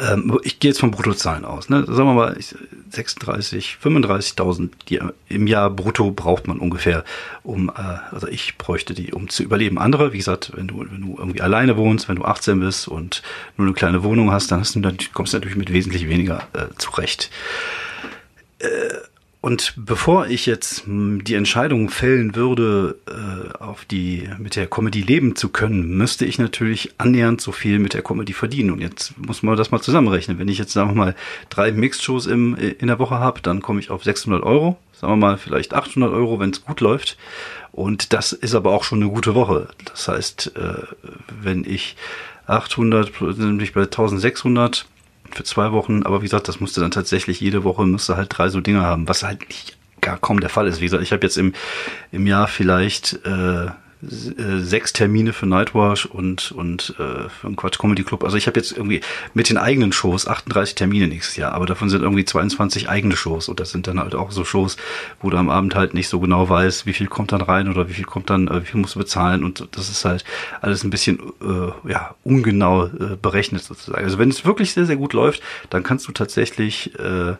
ähm, 0.00 0.38
ich 0.42 0.60
gehe 0.60 0.70
jetzt 0.70 0.80
von 0.80 0.90
Bruttozahlen 0.90 1.44
aus, 1.44 1.68
ne? 1.68 1.84
sagen 1.86 2.08
wir 2.08 2.14
mal 2.14 2.36
36, 2.90 3.78
35.000 3.82 4.70
im 5.28 5.46
Jahr 5.46 5.70
brutto 5.70 6.10
braucht 6.10 6.46
man 6.46 6.58
ungefähr, 6.58 7.04
um, 7.42 7.68
äh, 7.68 7.72
also 8.10 8.26
ich 8.28 8.56
bräuchte 8.58 8.94
die, 8.94 9.12
um 9.12 9.28
zu 9.28 9.42
überleben. 9.42 9.78
Andere, 9.78 10.12
wie 10.12 10.18
gesagt, 10.18 10.52
wenn 10.54 10.68
du, 10.68 10.80
wenn 10.80 11.02
du 11.02 11.16
irgendwie 11.18 11.42
alleine 11.42 11.76
wohnst, 11.76 12.08
wenn 12.08 12.16
du 12.16 12.24
18 12.24 12.60
bist 12.60 12.88
und 12.88 13.22
nur 13.56 13.66
eine 13.66 13.74
kleine 13.74 14.02
Wohnung 14.02 14.30
hast, 14.32 14.50
dann, 14.50 14.60
hast 14.60 14.74
du, 14.74 14.80
dann 14.80 14.96
kommst 15.12 15.32
du 15.32 15.38
natürlich 15.38 15.58
mit 15.58 15.72
wesentlich 15.72 16.08
weniger 16.08 16.42
äh, 16.52 16.66
zurecht. 16.78 17.30
Äh, 18.58 18.68
und 19.42 19.72
bevor 19.76 20.26
ich 20.26 20.44
jetzt 20.44 20.84
hm, 20.84 21.24
die 21.24 21.34
Entscheidung 21.34 21.88
fällen 21.88 22.34
würde, 22.34 22.96
äh, 23.08 23.56
auf 23.58 23.86
die 23.86 24.28
mit 24.38 24.54
der 24.54 24.66
Comedy 24.66 25.00
leben 25.00 25.34
zu 25.34 25.48
können, 25.48 25.96
müsste 25.96 26.26
ich 26.26 26.38
natürlich 26.38 26.92
annähernd 26.98 27.40
so 27.40 27.50
viel 27.50 27.78
mit 27.78 27.94
der 27.94 28.02
Comedy 28.02 28.34
verdienen. 28.34 28.70
Und 28.70 28.80
jetzt 28.80 29.16
muss 29.16 29.42
man 29.42 29.56
das 29.56 29.70
mal 29.70 29.80
zusammenrechnen. 29.80 30.38
Wenn 30.38 30.48
ich 30.48 30.58
jetzt 30.58 30.74
sagen 30.74 30.90
wir 30.90 30.94
mal 30.94 31.16
drei 31.48 31.72
Mixed-Shows 31.72 32.26
im, 32.26 32.54
in 32.54 32.88
der 32.88 32.98
Woche 32.98 33.18
habe, 33.18 33.40
dann 33.40 33.62
komme 33.62 33.80
ich 33.80 33.90
auf 33.90 34.04
600 34.04 34.42
Euro. 34.42 34.76
Sagen 34.92 35.14
wir 35.14 35.16
mal 35.16 35.38
vielleicht 35.38 35.72
800 35.72 36.12
Euro, 36.12 36.38
wenn 36.38 36.50
es 36.50 36.62
gut 36.62 36.82
läuft. 36.82 37.16
Und 37.72 38.12
das 38.12 38.34
ist 38.34 38.54
aber 38.54 38.72
auch 38.72 38.84
schon 38.84 39.02
eine 39.02 39.10
gute 39.10 39.34
Woche. 39.34 39.68
Das 39.86 40.06
heißt, 40.06 40.52
äh, 40.56 40.82
wenn 41.40 41.64
ich 41.64 41.96
800, 42.46 43.38
nämlich 43.38 43.72
bei 43.72 43.82
1600 43.82 44.86
für 45.32 45.44
zwei 45.44 45.72
Wochen, 45.72 46.02
aber 46.02 46.20
wie 46.20 46.26
gesagt, 46.26 46.48
das 46.48 46.60
musste 46.60 46.80
dann 46.80 46.90
tatsächlich 46.90 47.40
jede 47.40 47.64
Woche 47.64 47.84
müsste 47.84 48.16
halt 48.16 48.36
drei 48.36 48.48
so 48.48 48.60
Dinge 48.60 48.82
haben, 48.82 49.08
was 49.08 49.22
halt 49.22 49.48
nicht 49.48 49.76
gar 50.00 50.18
kaum 50.18 50.40
der 50.40 50.50
Fall 50.50 50.66
ist. 50.66 50.80
Wie 50.80 50.84
gesagt, 50.84 51.02
ich 51.02 51.12
habe 51.12 51.22
jetzt 51.22 51.36
im, 51.36 51.52
im 52.12 52.26
Jahr 52.26 52.48
vielleicht 52.48 53.24
äh, 53.24 53.66
sechs 54.02 54.92
Termine 54.92 55.32
für 55.32 55.46
Nightwash 55.46 56.06
und, 56.06 56.52
und 56.52 56.94
äh, 56.98 57.28
für 57.28 57.46
einen 57.46 57.56
Quatsch 57.56 57.78
Comedy 57.78 58.02
Club. 58.02 58.24
Also 58.24 58.36
ich 58.36 58.46
habe 58.46 58.58
jetzt 58.58 58.72
irgendwie 58.72 59.00
mit 59.34 59.50
den 59.50 59.58
eigenen 59.58 59.92
Shows 59.92 60.26
38 60.26 60.74
Termine 60.74 61.06
nächstes 61.06 61.36
Jahr, 61.36 61.52
aber 61.52 61.66
davon 61.66 61.90
sind 61.90 62.02
irgendwie 62.02 62.24
22 62.24 62.88
eigene 62.88 63.16
Shows 63.16 63.48
und 63.48 63.60
das 63.60 63.70
sind 63.70 63.86
dann 63.86 64.00
halt 64.00 64.14
auch 64.14 64.30
so 64.30 64.44
Shows, 64.44 64.76
wo 65.20 65.28
du 65.28 65.36
am 65.36 65.50
Abend 65.50 65.74
halt 65.74 65.92
nicht 65.92 66.08
so 66.08 66.18
genau 66.18 66.48
weißt, 66.48 66.86
wie 66.86 66.94
viel 66.94 67.08
kommt 67.08 67.32
dann 67.32 67.42
rein 67.42 67.68
oder 67.68 67.88
wie 67.88 67.94
viel 67.94 68.04
kommt 68.04 68.30
dann, 68.30 68.48
äh, 68.48 68.62
wie 68.62 68.66
viel 68.66 68.80
musst 68.80 68.94
du 68.94 68.98
bezahlen 68.98 69.44
und 69.44 69.68
das 69.72 69.90
ist 69.90 70.04
halt 70.04 70.24
alles 70.62 70.82
ein 70.82 70.90
bisschen 70.90 71.18
äh, 71.42 71.90
ja 71.90 72.14
ungenau 72.24 72.86
äh, 72.86 73.16
berechnet 73.20 73.62
sozusagen. 73.62 74.04
Also 74.04 74.18
wenn 74.18 74.30
es 74.30 74.44
wirklich 74.44 74.72
sehr, 74.72 74.86
sehr 74.86 74.96
gut 74.96 75.12
läuft, 75.12 75.42
dann 75.68 75.82
kannst 75.82 76.08
du 76.08 76.12
tatsächlich 76.12 76.98
äh, 76.98 77.34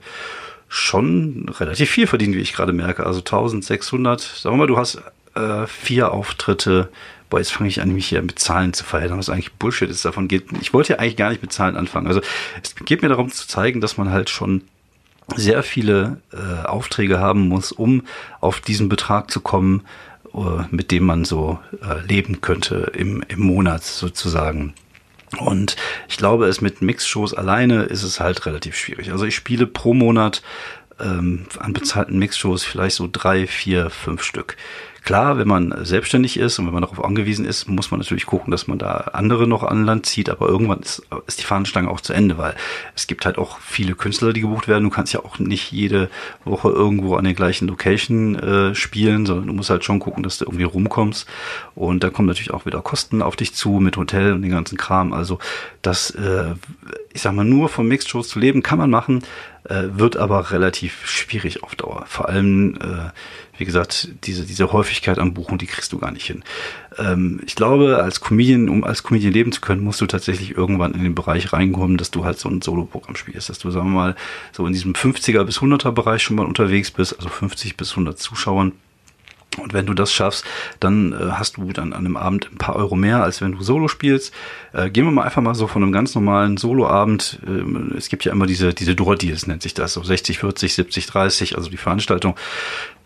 schon 0.69 1.49
relativ 1.59 1.90
viel 1.90 2.07
verdienen, 2.07 2.35
wie 2.35 2.40
ich 2.40 2.52
gerade 2.52 2.73
merke. 2.73 3.05
Also 3.05 3.19
1600, 3.19 4.21
sagen 4.21 4.55
wir 4.55 4.59
mal, 4.59 4.67
du 4.69 4.76
hast 4.76 5.02
äh, 5.34 5.66
vier 5.66 6.12
Auftritte. 6.12 6.90
Boah, 7.28 7.38
jetzt 7.38 7.52
fange 7.52 7.68
ich 7.68 7.80
an, 7.80 7.92
mich 7.92 8.08
hier 8.08 8.22
mit 8.22 8.38
Zahlen 8.38 8.72
zu 8.72 8.84
verheddern, 8.84 9.18
was 9.18 9.30
eigentlich 9.30 9.52
Bullshit 9.52 9.88
ist. 9.88 10.04
Davon 10.04 10.26
geht. 10.26 10.46
Ich 10.60 10.72
wollte 10.72 10.94
ja 10.94 10.99
eigentlich 10.99 11.16
gar 11.16 11.30
nicht 11.30 11.42
mit 11.42 11.52
Zahlen 11.52 11.76
anfangen. 11.76 12.08
Also 12.08 12.20
es 12.62 12.75
geht 12.75 13.02
mir 13.02 13.08
darum 13.08 13.30
zu 13.30 13.46
zeigen, 13.46 13.80
dass 13.80 13.96
man 13.96 14.10
halt 14.10 14.30
schon 14.30 14.62
sehr 15.37 15.62
viele 15.62 16.20
äh, 16.32 16.66
Aufträge 16.66 17.20
haben 17.20 17.49
muss, 17.49 17.72
um 17.72 18.02
auf 18.40 18.60
diesen 18.60 18.88
Betrag 18.88 19.30
zu 19.30 19.40
kommen, 19.40 19.82
äh, 20.34 20.64
mit 20.70 20.90
dem 20.90 21.04
man 21.04 21.25
so 21.25 21.60
äh, 21.82 22.04
leben 22.04 22.40
könnte 22.40 22.92
im, 22.96 23.22
im 23.28 23.40
Monat 23.40 23.84
sozusagen. 23.84 24.75
Und 25.38 25.76
ich 26.08 26.16
glaube, 26.16 26.46
es 26.46 26.60
mit 26.60 26.82
Mix-Shows 26.82 27.34
alleine 27.34 27.84
ist 27.84 28.02
es 28.02 28.18
halt 28.18 28.44
relativ 28.46 28.75
schwierig. 28.75 29.12
Also 29.12 29.25
ich 29.25 29.37
spiele 29.37 29.66
pro 29.66 29.94
Monat 29.94 30.42
ähm, 30.99 31.46
an 31.58 31.72
bezahlten 31.72 32.18
Mix-Shows 32.18 32.64
vielleicht 32.64 32.96
so 32.96 33.08
drei, 33.10 33.46
vier, 33.46 33.90
fünf 33.90 34.22
Stück. 34.22 34.56
Klar, 35.02 35.38
wenn 35.38 35.49
man 35.49 35.75
selbstständig 35.85 36.38
ist 36.38 36.59
und 36.59 36.66
wenn 36.66 36.75
man 36.75 36.83
darauf 36.83 37.02
angewiesen 37.02 37.45
ist, 37.45 37.69
muss 37.69 37.90
man 37.90 38.00
natürlich 38.00 38.26
gucken, 38.26 38.50
dass 38.50 38.66
man 38.66 38.78
da 38.78 39.11
andere 39.12 39.47
noch 39.47 39.62
an 39.62 39.85
Land 39.85 40.07
zieht, 40.07 40.28
aber 40.28 40.49
irgendwann 40.49 40.80
ist, 40.80 41.02
ist 41.26 41.40
die 41.40 41.45
Fahnenstange 41.45 41.90
auch 41.90 42.00
zu 42.00 42.12
Ende, 42.12 42.37
weil 42.38 42.54
es 42.95 43.07
gibt 43.07 43.25
halt 43.25 43.38
auch 43.38 43.59
viele 43.61 43.95
Künstler, 43.95 44.33
die 44.33 44.42
gebucht 44.42 44.69
werden. 44.69 44.85
Du 44.85 44.90
kannst 44.90 45.12
ja 45.12 45.21
auch 45.21 45.38
nicht 45.38 45.73
jede 45.73 46.11
Woche 46.45 46.69
irgendwo 46.69 47.16
an 47.16 47.25
der 47.25 47.35
gleichen 47.35 47.66
Location 47.66 48.37
äh, 48.37 48.75
spielen, 48.75 49.26
sondern 49.26 49.47
du 49.47 49.52
musst 49.54 49.71
halt 49.71 49.85
schon 49.85 50.00
gucken, 50.00 50.23
dass 50.23 50.38
du 50.38 50.45
irgendwie 50.45 50.64
rumkommst. 50.64 51.26
Und 51.75 52.04
da 52.04 52.11
kommen 52.11 52.28
natürlich 52.28 52.52
auch 52.52 52.66
wieder 52.66 52.83
Kosten 52.83 53.23
auf 53.23 53.37
dich 53.37 53.54
zu 53.54 53.80
mit 53.80 53.97
Hotel 53.97 54.35
und 54.35 54.42
den 54.42 54.50
ganzen 54.50 54.76
Kram. 54.76 55.12
Also 55.12 55.38
das, 55.83 56.11
äh, 56.11 56.54
ich 57.12 57.23
sag 57.23 57.33
mal, 57.33 57.45
nur 57.45 57.69
von 57.69 57.88
Mixed-Shows 57.88 58.28
zu 58.28 58.38
leben, 58.38 58.62
kann 58.62 58.78
man 58.78 58.90
machen, 58.90 59.23
äh, 59.64 59.85
wird 59.92 60.16
aber 60.16 60.50
relativ 60.50 61.07
schwierig 61.07 61.62
auf 61.62 61.75
Dauer. 61.75 62.04
Vor 62.07 62.28
allem, 62.28 62.76
äh, 62.76 63.11
wie 63.61 63.67
gesagt, 63.67 64.09
diese, 64.25 64.45
diese 64.45 64.73
Häufigkeit 64.73 65.19
am 65.19 65.35
Buchen, 65.35 65.59
die 65.59 65.67
kriegst 65.67 65.93
du 65.93 65.99
gar 65.99 66.11
nicht 66.11 66.26
hin. 66.26 66.43
Ähm, 66.99 67.40
ich 67.47 67.55
glaube, 67.55 68.02
als 68.02 68.21
Comedian, 68.21 68.71
um 68.71 68.85
als 68.85 69.02
Comedian 69.02 69.33
leben 69.33 69.52
zu 69.52 69.61
können, 69.61 69.85
musst 69.85 70.00
du 70.00 70.07
tatsächlich 70.07 70.57
irgendwann 70.57 70.95
in 70.95 71.02
den 71.05 71.14
Bereich 71.14 71.52
reinkommen, 71.52 71.99
dass 71.99 72.11
du 72.11 72.25
halt 72.25 72.38
so 72.38 72.49
ein 72.49 72.62
Solo-Programm 72.62 73.17
spielst, 73.17 73.50
dass 73.50 73.59
du, 73.59 73.71
sagen 73.71 73.90
wir 73.93 73.95
mal, 73.95 74.17
so 74.52 74.67
in 74.67 74.73
diesem 74.73 74.95
50er 74.95 75.45
bis 75.45 75.59
100er 75.59 75.93
Bereich 75.93 76.23
schon 76.23 76.37
mal 76.37 76.47
unterwegs 76.47 76.90
bist, 76.90 77.17
also 77.17 77.29
50 77.29 77.76
bis 77.76 77.90
100 77.90 78.19
Zuschauern 78.19 78.73
und 79.59 79.73
wenn 79.73 79.87
du 79.87 79.95
das 79.95 80.12
schaffst, 80.12 80.45
dann 80.79 81.12
äh, 81.12 81.33
hast 81.33 81.57
du 81.57 81.73
dann 81.73 81.93
an 81.93 82.07
einem 82.07 82.17
Abend 82.17 82.50
ein 82.52 82.59
paar 82.59 82.76
Euro 82.76 82.95
mehr, 82.95 83.23
als 83.23 83.40
wenn 83.40 83.52
du 83.52 83.62
Solo 83.62 83.88
spielst. 83.88 84.33
Äh, 84.73 84.90
gehen 84.90 85.05
wir 85.05 85.11
mal 85.11 85.25
einfach 85.25 85.43
mal 85.43 85.55
so 85.55 85.67
von 85.67 85.83
einem 85.83 85.93
ganz 85.93 86.14
normalen 86.14 86.57
Solo-Abend. 86.57 87.40
Äh, 87.47 87.97
es 87.97 88.09
gibt 88.09 88.25
ja 88.25 88.33
immer 88.33 88.47
diese, 88.47 88.73
diese 88.73 88.95
Door-Deals, 88.95 89.49
nennt 89.49 89.62
sich 89.62 89.75
das, 89.75 89.93
so 89.93 90.05
60, 90.05 90.38
40, 90.38 90.75
70, 90.75 91.07
30, 91.07 91.57
also 91.57 91.69
die 91.69 91.76
Veranstaltung. 91.76 92.37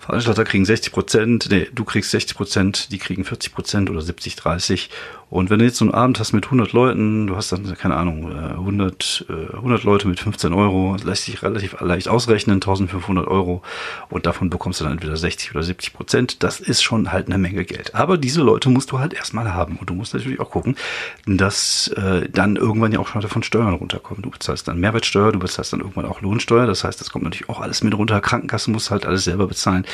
Veranstalter 0.05 0.45
kriegen 0.45 0.67
60 0.67 0.93
Prozent, 0.93 1.49
nee, 1.51 1.67
du 1.75 1.85
kriegst 1.85 2.11
60 2.11 2.37
Prozent, 2.37 2.93
die 2.93 2.99
kriegen 2.99 3.25
40 3.25 3.55
Prozent 3.55 3.89
oder 3.89 4.03
70, 4.03 4.37
30. 4.37 4.91
Und 5.31 5.51
wenn 5.51 5.59
du 5.59 5.65
jetzt 5.65 5.79
so 5.79 5.85
einen 5.85 5.95
Abend 5.95 6.21
hast 6.21 6.33
mit 6.33 6.45
100 6.45 6.73
Leuten, 6.73 7.27
du 7.27 7.35
hast 7.35 7.51
dann, 7.51 7.65
keine 7.75 7.97
Ahnung, 7.97 8.31
100, 8.31 9.27
äh, 9.29 9.57
100 9.57 9.83
äh, 9.83 9.85
Leute 9.85 10.07
mit 10.07 10.21
15 10.21 10.53
Euro, 10.53 10.97
lässt 11.03 11.25
sich 11.25 11.43
relativ 11.43 11.81
leicht 11.81 12.07
ausrechnen, 12.09 12.57
1500 12.57 13.27
Euro. 13.27 13.63
Und 14.11 14.27
davon 14.27 14.51
bekommst 14.51 14.79
du 14.79 14.85
dann 14.85 14.93
entweder 14.93 15.17
60 15.17 15.53
oder 15.53 15.65
70 15.65 15.93
Prozent. 15.95 16.43
Das 16.43 16.61
ist 16.61 16.83
schon 16.83 17.11
halt 17.11 17.27
eine 17.27 17.39
Menge 17.39 17.65
Geld. 17.65 17.95
Aber 17.95 18.19
diese 18.19 18.43
Leute 18.43 18.69
musst 18.69 18.93
du 18.93 19.01
halt 19.01 19.15
erstmal 19.15 19.55
haben. 19.55 19.77
Und 19.77 19.89
du 19.91 19.95
musst 19.95 20.15
natürlich 20.15 20.39
auch 20.39 20.51
gucken, 20.51 20.77
dass 21.27 21.89
äh, 21.97 22.29
dann 22.29 22.55
irgendwann 22.57 22.93
ja 22.93 23.01
auch 23.01 23.09
schon 23.09 23.23
davon 23.23 23.43
Steuern 23.43 23.75
runterkommen. 23.75 24.23
Du 24.23 24.31
bezahlst 24.31 24.69
dann 24.69 24.79
Mehrwertsteuer, 24.79 25.33
du 25.33 25.39
bezahlst 25.41 25.73
dann 25.73 25.81
irgendwann 25.81 26.05
auch 26.05 26.21
Lohnsteuer. 26.21 26.67
Das 26.67 26.85
heißt, 26.85 27.01
das 27.01 27.11
kommt 27.11 27.25
natürlich 27.25 27.49
auch 27.49 27.61
alles 27.61 27.83
mit 27.83 27.97
runter. 27.97 28.21
Krankenkasse 28.21 28.71
musst 28.71 28.93
halt 28.93 29.07
alles 29.07 29.25
selber 29.25 29.49
bezahlen 29.49 29.85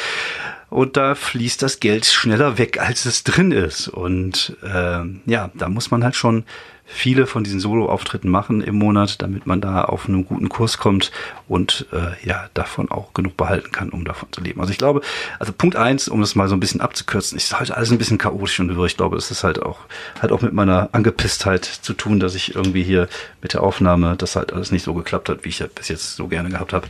und 0.70 0.96
da 0.96 1.14
fließt 1.14 1.62
das 1.62 1.80
Geld 1.80 2.06
schneller 2.06 2.56
weg, 2.56 2.80
als 2.80 3.04
es 3.04 3.24
drin 3.24 3.50
ist. 3.50 3.88
Und 3.88 4.56
äh, 4.62 5.02
ja, 5.26 5.50
da 5.54 5.68
muss 5.68 5.90
man 5.90 6.04
halt 6.04 6.14
schon 6.14 6.44
viele 6.92 7.26
von 7.26 7.44
diesen 7.44 7.60
Solo-Auftritten 7.60 8.28
machen 8.28 8.60
im 8.62 8.74
Monat, 8.74 9.22
damit 9.22 9.46
man 9.46 9.60
da 9.60 9.84
auf 9.84 10.08
einen 10.08 10.24
guten 10.24 10.48
Kurs 10.48 10.78
kommt 10.78 11.12
und 11.48 11.86
äh, 11.92 12.26
ja, 12.26 12.48
davon 12.52 12.90
auch 12.90 13.14
genug 13.14 13.36
behalten 13.36 13.70
kann, 13.70 13.90
um 13.90 14.04
davon 14.04 14.28
zu 14.32 14.40
leben. 14.40 14.60
Also 14.60 14.72
ich 14.72 14.78
glaube, 14.78 15.00
also 15.38 15.52
Punkt 15.52 15.76
eins, 15.76 16.08
um 16.08 16.20
das 16.20 16.34
mal 16.34 16.48
so 16.48 16.56
ein 16.56 16.60
bisschen 16.60 16.80
abzukürzen, 16.80 17.36
ist 17.36 17.58
halt 17.58 17.70
alles 17.70 17.92
ein 17.92 17.98
bisschen 17.98 18.18
chaotisch 18.18 18.58
und 18.58 18.76
wirr. 18.76 18.86
Ich 18.86 18.96
glaube, 18.96 19.16
es 19.16 19.30
ist 19.30 19.44
halt 19.44 19.62
auch, 19.62 19.78
halt 20.20 20.32
auch 20.32 20.42
mit 20.42 20.52
meiner 20.52 20.88
Angepisstheit 20.92 21.64
zu 21.64 21.92
tun, 21.94 22.18
dass 22.18 22.34
ich 22.34 22.56
irgendwie 22.56 22.82
hier 22.82 23.08
mit 23.40 23.54
der 23.54 23.62
Aufnahme 23.62 24.16
das 24.16 24.34
halt 24.34 24.52
alles 24.52 24.72
nicht 24.72 24.82
so 24.82 24.94
geklappt 24.94 25.28
hat, 25.28 25.44
wie 25.44 25.50
ich 25.50 25.58
das 25.58 25.70
bis 25.70 25.88
jetzt 25.88 26.16
so 26.16 26.26
gerne 26.26 26.50
gehabt 26.50 26.72
habe. 26.72 26.88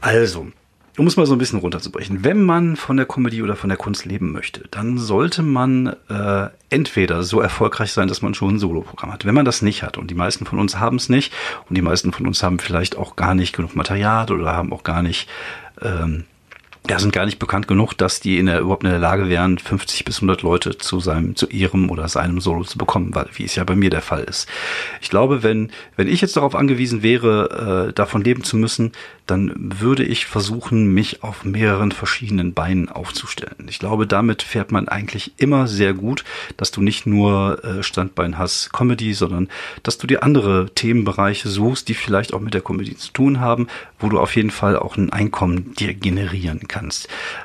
Also, 0.00 0.48
um 0.98 1.06
es 1.06 1.16
mal 1.16 1.26
so 1.26 1.34
ein 1.34 1.38
bisschen 1.38 1.58
runterzubrechen, 1.58 2.24
wenn 2.24 2.42
man 2.42 2.76
von 2.76 2.96
der 2.96 3.06
Comedy 3.06 3.42
oder 3.42 3.56
von 3.56 3.68
der 3.68 3.76
Kunst 3.76 4.04
leben 4.04 4.32
möchte, 4.32 4.62
dann 4.70 4.98
sollte 4.98 5.42
man 5.42 5.94
äh, 6.08 6.48
entweder 6.70 7.22
so 7.22 7.40
erfolgreich 7.40 7.92
sein, 7.92 8.08
dass 8.08 8.22
man 8.22 8.34
schon 8.34 8.54
ein 8.54 8.58
Soloprogramm 8.58 9.12
hat. 9.12 9.24
Wenn 9.24 9.34
man 9.34 9.44
das 9.44 9.62
nicht 9.62 9.82
hat, 9.82 9.98
und 9.98 10.10
die 10.10 10.14
meisten 10.14 10.46
von 10.46 10.58
uns 10.58 10.78
haben 10.78 10.96
es 10.96 11.08
nicht, 11.08 11.32
und 11.68 11.76
die 11.76 11.82
meisten 11.82 12.12
von 12.12 12.26
uns 12.26 12.42
haben 12.42 12.58
vielleicht 12.58 12.96
auch 12.96 13.16
gar 13.16 13.34
nicht 13.34 13.54
genug 13.54 13.76
Material 13.76 14.30
oder 14.30 14.52
haben 14.52 14.72
auch 14.72 14.84
gar 14.84 15.02
nicht 15.02 15.28
ähm, 15.82 16.24
ja, 16.88 16.98
sind 16.98 17.12
gar 17.12 17.26
nicht 17.26 17.38
bekannt 17.38 17.66
genug, 17.66 17.94
dass 17.94 18.20
die 18.20 18.38
in 18.38 18.46
der, 18.46 18.60
überhaupt 18.60 18.84
in 18.84 18.90
der 18.90 18.98
Lage 18.98 19.28
wären, 19.28 19.58
50 19.58 20.04
bis 20.04 20.18
100 20.18 20.42
Leute 20.42 20.78
zu 20.78 21.00
seinem, 21.00 21.34
zu 21.34 21.48
ihrem 21.48 21.90
oder 21.90 22.08
seinem 22.08 22.40
Solo 22.40 22.64
zu 22.64 22.78
bekommen, 22.78 23.14
weil, 23.14 23.26
wie 23.34 23.44
es 23.44 23.56
ja 23.56 23.64
bei 23.64 23.74
mir 23.74 23.90
der 23.90 24.02
Fall 24.02 24.24
ist. 24.24 24.48
Ich 25.00 25.10
glaube, 25.10 25.42
wenn, 25.42 25.70
wenn 25.96 26.08
ich 26.08 26.20
jetzt 26.20 26.36
darauf 26.36 26.54
angewiesen 26.54 27.02
wäre, 27.02 27.88
äh, 27.88 27.92
davon 27.92 28.22
leben 28.22 28.44
zu 28.44 28.56
müssen, 28.56 28.92
dann 29.26 29.52
würde 29.56 30.04
ich 30.04 30.26
versuchen, 30.26 30.94
mich 30.94 31.24
auf 31.24 31.44
mehreren 31.44 31.90
verschiedenen 31.90 32.54
Beinen 32.54 32.88
aufzustellen. 32.88 33.66
Ich 33.68 33.80
glaube, 33.80 34.06
damit 34.06 34.42
fährt 34.42 34.70
man 34.70 34.86
eigentlich 34.88 35.32
immer 35.38 35.66
sehr 35.66 35.94
gut, 35.94 36.24
dass 36.56 36.70
du 36.70 36.80
nicht 36.80 37.06
nur 37.06 37.64
äh, 37.64 37.82
Standbein 37.82 38.38
hast 38.38 38.72
Comedy, 38.72 39.14
sondern 39.14 39.48
dass 39.82 39.98
du 39.98 40.06
dir 40.06 40.22
andere 40.22 40.70
Themenbereiche 40.72 41.48
suchst, 41.48 41.88
die 41.88 41.94
vielleicht 41.94 42.32
auch 42.32 42.40
mit 42.40 42.54
der 42.54 42.60
Comedy 42.60 42.96
zu 42.96 43.12
tun 43.12 43.40
haben, 43.40 43.66
wo 43.98 44.08
du 44.08 44.20
auf 44.20 44.36
jeden 44.36 44.50
Fall 44.50 44.76
auch 44.76 44.96
ein 44.96 45.10
Einkommen 45.10 45.74
dir 45.74 45.94
generieren 45.94 46.60
kannst. 46.68 46.75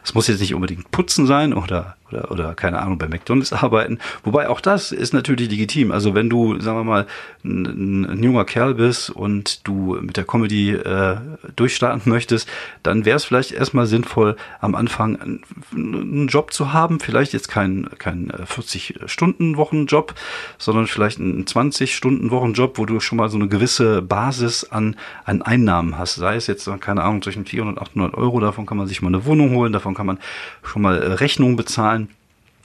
Es 0.03 0.13
muss 0.13 0.27
jetzt 0.27 0.39
nicht 0.39 0.53
unbedingt 0.53 0.91
putzen 0.91 1.25
sein 1.25 1.53
oder 1.53 1.95
oder, 2.11 2.31
oder 2.31 2.53
keine 2.55 2.79
Ahnung, 2.79 2.97
bei 2.97 3.07
McDonalds 3.07 3.53
arbeiten. 3.53 3.99
Wobei 4.23 4.49
auch 4.49 4.61
das 4.61 4.91
ist 4.91 5.13
natürlich 5.13 5.49
legitim. 5.49 5.91
Also 5.91 6.13
wenn 6.13 6.29
du, 6.29 6.59
sagen 6.59 6.77
wir 6.79 6.83
mal, 6.83 7.07
ein, 7.43 8.05
ein 8.05 8.23
junger 8.23 8.45
Kerl 8.45 8.75
bist 8.75 9.09
und 9.09 9.67
du 9.67 9.97
mit 10.01 10.17
der 10.17 10.25
Comedy 10.25 10.71
äh, 10.71 11.17
durchstarten 11.55 12.11
möchtest, 12.11 12.49
dann 12.83 13.05
wäre 13.05 13.17
es 13.17 13.23
vielleicht 13.23 13.51
erstmal 13.51 13.85
sinnvoll, 13.85 14.35
am 14.59 14.75
Anfang 14.75 15.19
einen, 15.19 15.41
einen 15.73 16.27
Job 16.27 16.53
zu 16.53 16.73
haben. 16.73 16.99
Vielleicht 16.99 17.33
jetzt 17.33 17.47
kein, 17.47 17.89
kein 17.97 18.31
40-Stunden-Wochen-Job, 18.31 20.13
sondern 20.57 20.87
vielleicht 20.87 21.19
einen 21.19 21.45
20-Stunden-Wochen-Job, 21.45 22.77
wo 22.77 22.85
du 22.85 22.99
schon 22.99 23.17
mal 23.17 23.29
so 23.29 23.37
eine 23.37 23.47
gewisse 23.47 24.01
Basis 24.01 24.63
an, 24.65 24.95
an 25.25 25.41
Einnahmen 25.41 25.97
hast. 25.97 26.15
Sei 26.15 26.35
es 26.35 26.47
jetzt, 26.47 26.69
keine 26.79 27.03
Ahnung, 27.03 27.21
zwischen 27.21 27.45
400 27.45 27.77
und 27.77 27.81
800 27.81 28.13
Euro, 28.15 28.39
davon 28.39 28.65
kann 28.65 28.77
man 28.77 28.87
sich 28.87 29.01
mal 29.01 29.09
eine 29.09 29.25
Wohnung 29.25 29.51
holen, 29.55 29.73
davon 29.73 29.93
kann 29.93 30.05
man 30.05 30.19
schon 30.63 30.81
mal 30.81 30.97
Rechnungen 30.97 31.55
bezahlen 31.55 32.00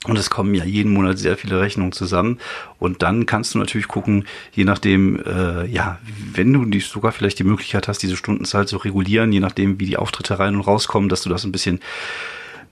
Und 0.05 0.19
es 0.19 0.31
kommen 0.31 0.55
ja 0.55 0.65
jeden 0.65 0.93
Monat 0.93 1.19
sehr 1.19 1.37
viele 1.37 1.61
Rechnungen 1.61 1.93
zusammen. 1.93 2.39
Und 2.79 3.03
dann 3.03 3.27
kannst 3.27 3.55
du 3.55 3.59
natürlich 3.59 3.89
gucken, 3.89 4.25
je 4.53 4.65
nachdem, 4.65 5.21
äh, 5.25 5.67
ja, 5.67 5.99
wenn 6.33 6.53
du 6.53 6.65
die, 6.65 6.81
sogar 6.81 7.13
vielleicht 7.13 7.39
die 7.39 7.45
Möglichkeit 7.45 7.89
hast, 7.89 8.03
diese 8.03 8.17
Stundenzahl 8.17 8.69
zu 8.69 8.77
regulieren, 8.77 9.33
je 9.33 9.41
nachdem, 9.41 9.81
wie 9.81 9.87
die 9.87 9.97
Auftritte 9.97 10.39
rein 10.39 10.55
und 10.55 10.61
rauskommen, 10.61 11.09
dass 11.09 11.23
du 11.23 11.29
das 11.29 11.45
ein 11.45 11.53
bisschen 11.53 11.81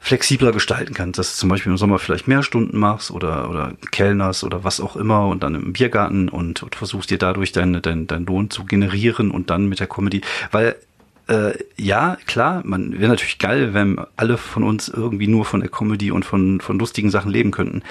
flexibler 0.05 0.53
gestalten 0.53 0.93
kannst, 0.93 1.19
dass 1.19 1.33
du 1.33 1.41
zum 1.41 1.49
Beispiel 1.49 1.73
im 1.73 1.79
Sommer 1.79 1.99
vielleicht 1.99 2.29
mehr 2.29 2.43
Stunden 2.43 2.79
machst 2.79 3.11
oder, 3.11 3.49
oder 3.49 3.73
Kellners 3.91 4.45
oder 4.45 4.63
was 4.63 4.79
auch 4.79 4.97
immer 4.97 5.29
und 5.29 5.43
dann 5.43 5.55
im 5.55 5.73
Biergarten 5.73 6.29
und, 6.29 6.63
und 6.63 6.75
versuchst 6.75 7.11
dir 7.11 7.17
dadurch 7.17 7.53
deinen 7.53 7.81
dein, 7.81 8.07
dein 8.07 8.27
Lohn 8.27 8.51
zu 8.51 8.65
generieren 8.65 9.31
und 9.31 9.49
dann 9.49 9.67
mit 9.67 9.81
der 9.81 9.87
Comedy, 9.87 10.21
weil 10.53 10.77
äh, 11.29 11.53
ja, 11.77 12.17
klar, 12.27 12.63
man 12.65 12.99
wäre 12.99 13.09
natürlich 13.11 13.39
geil, 13.39 13.75
wenn 13.75 13.99
alle 14.17 14.37
von 14.37 14.63
uns 14.63 14.89
irgendwie 14.89 15.27
nur 15.27 15.45
von 15.45 15.61
der 15.61 15.71
Comedy 15.71 16.11
und 16.11 16.25
von, 16.25 16.61
von 16.61 16.79
lustigen 16.79 17.11
Sachen 17.11 17.31
leben 17.31 17.51
könnten. 17.51 17.83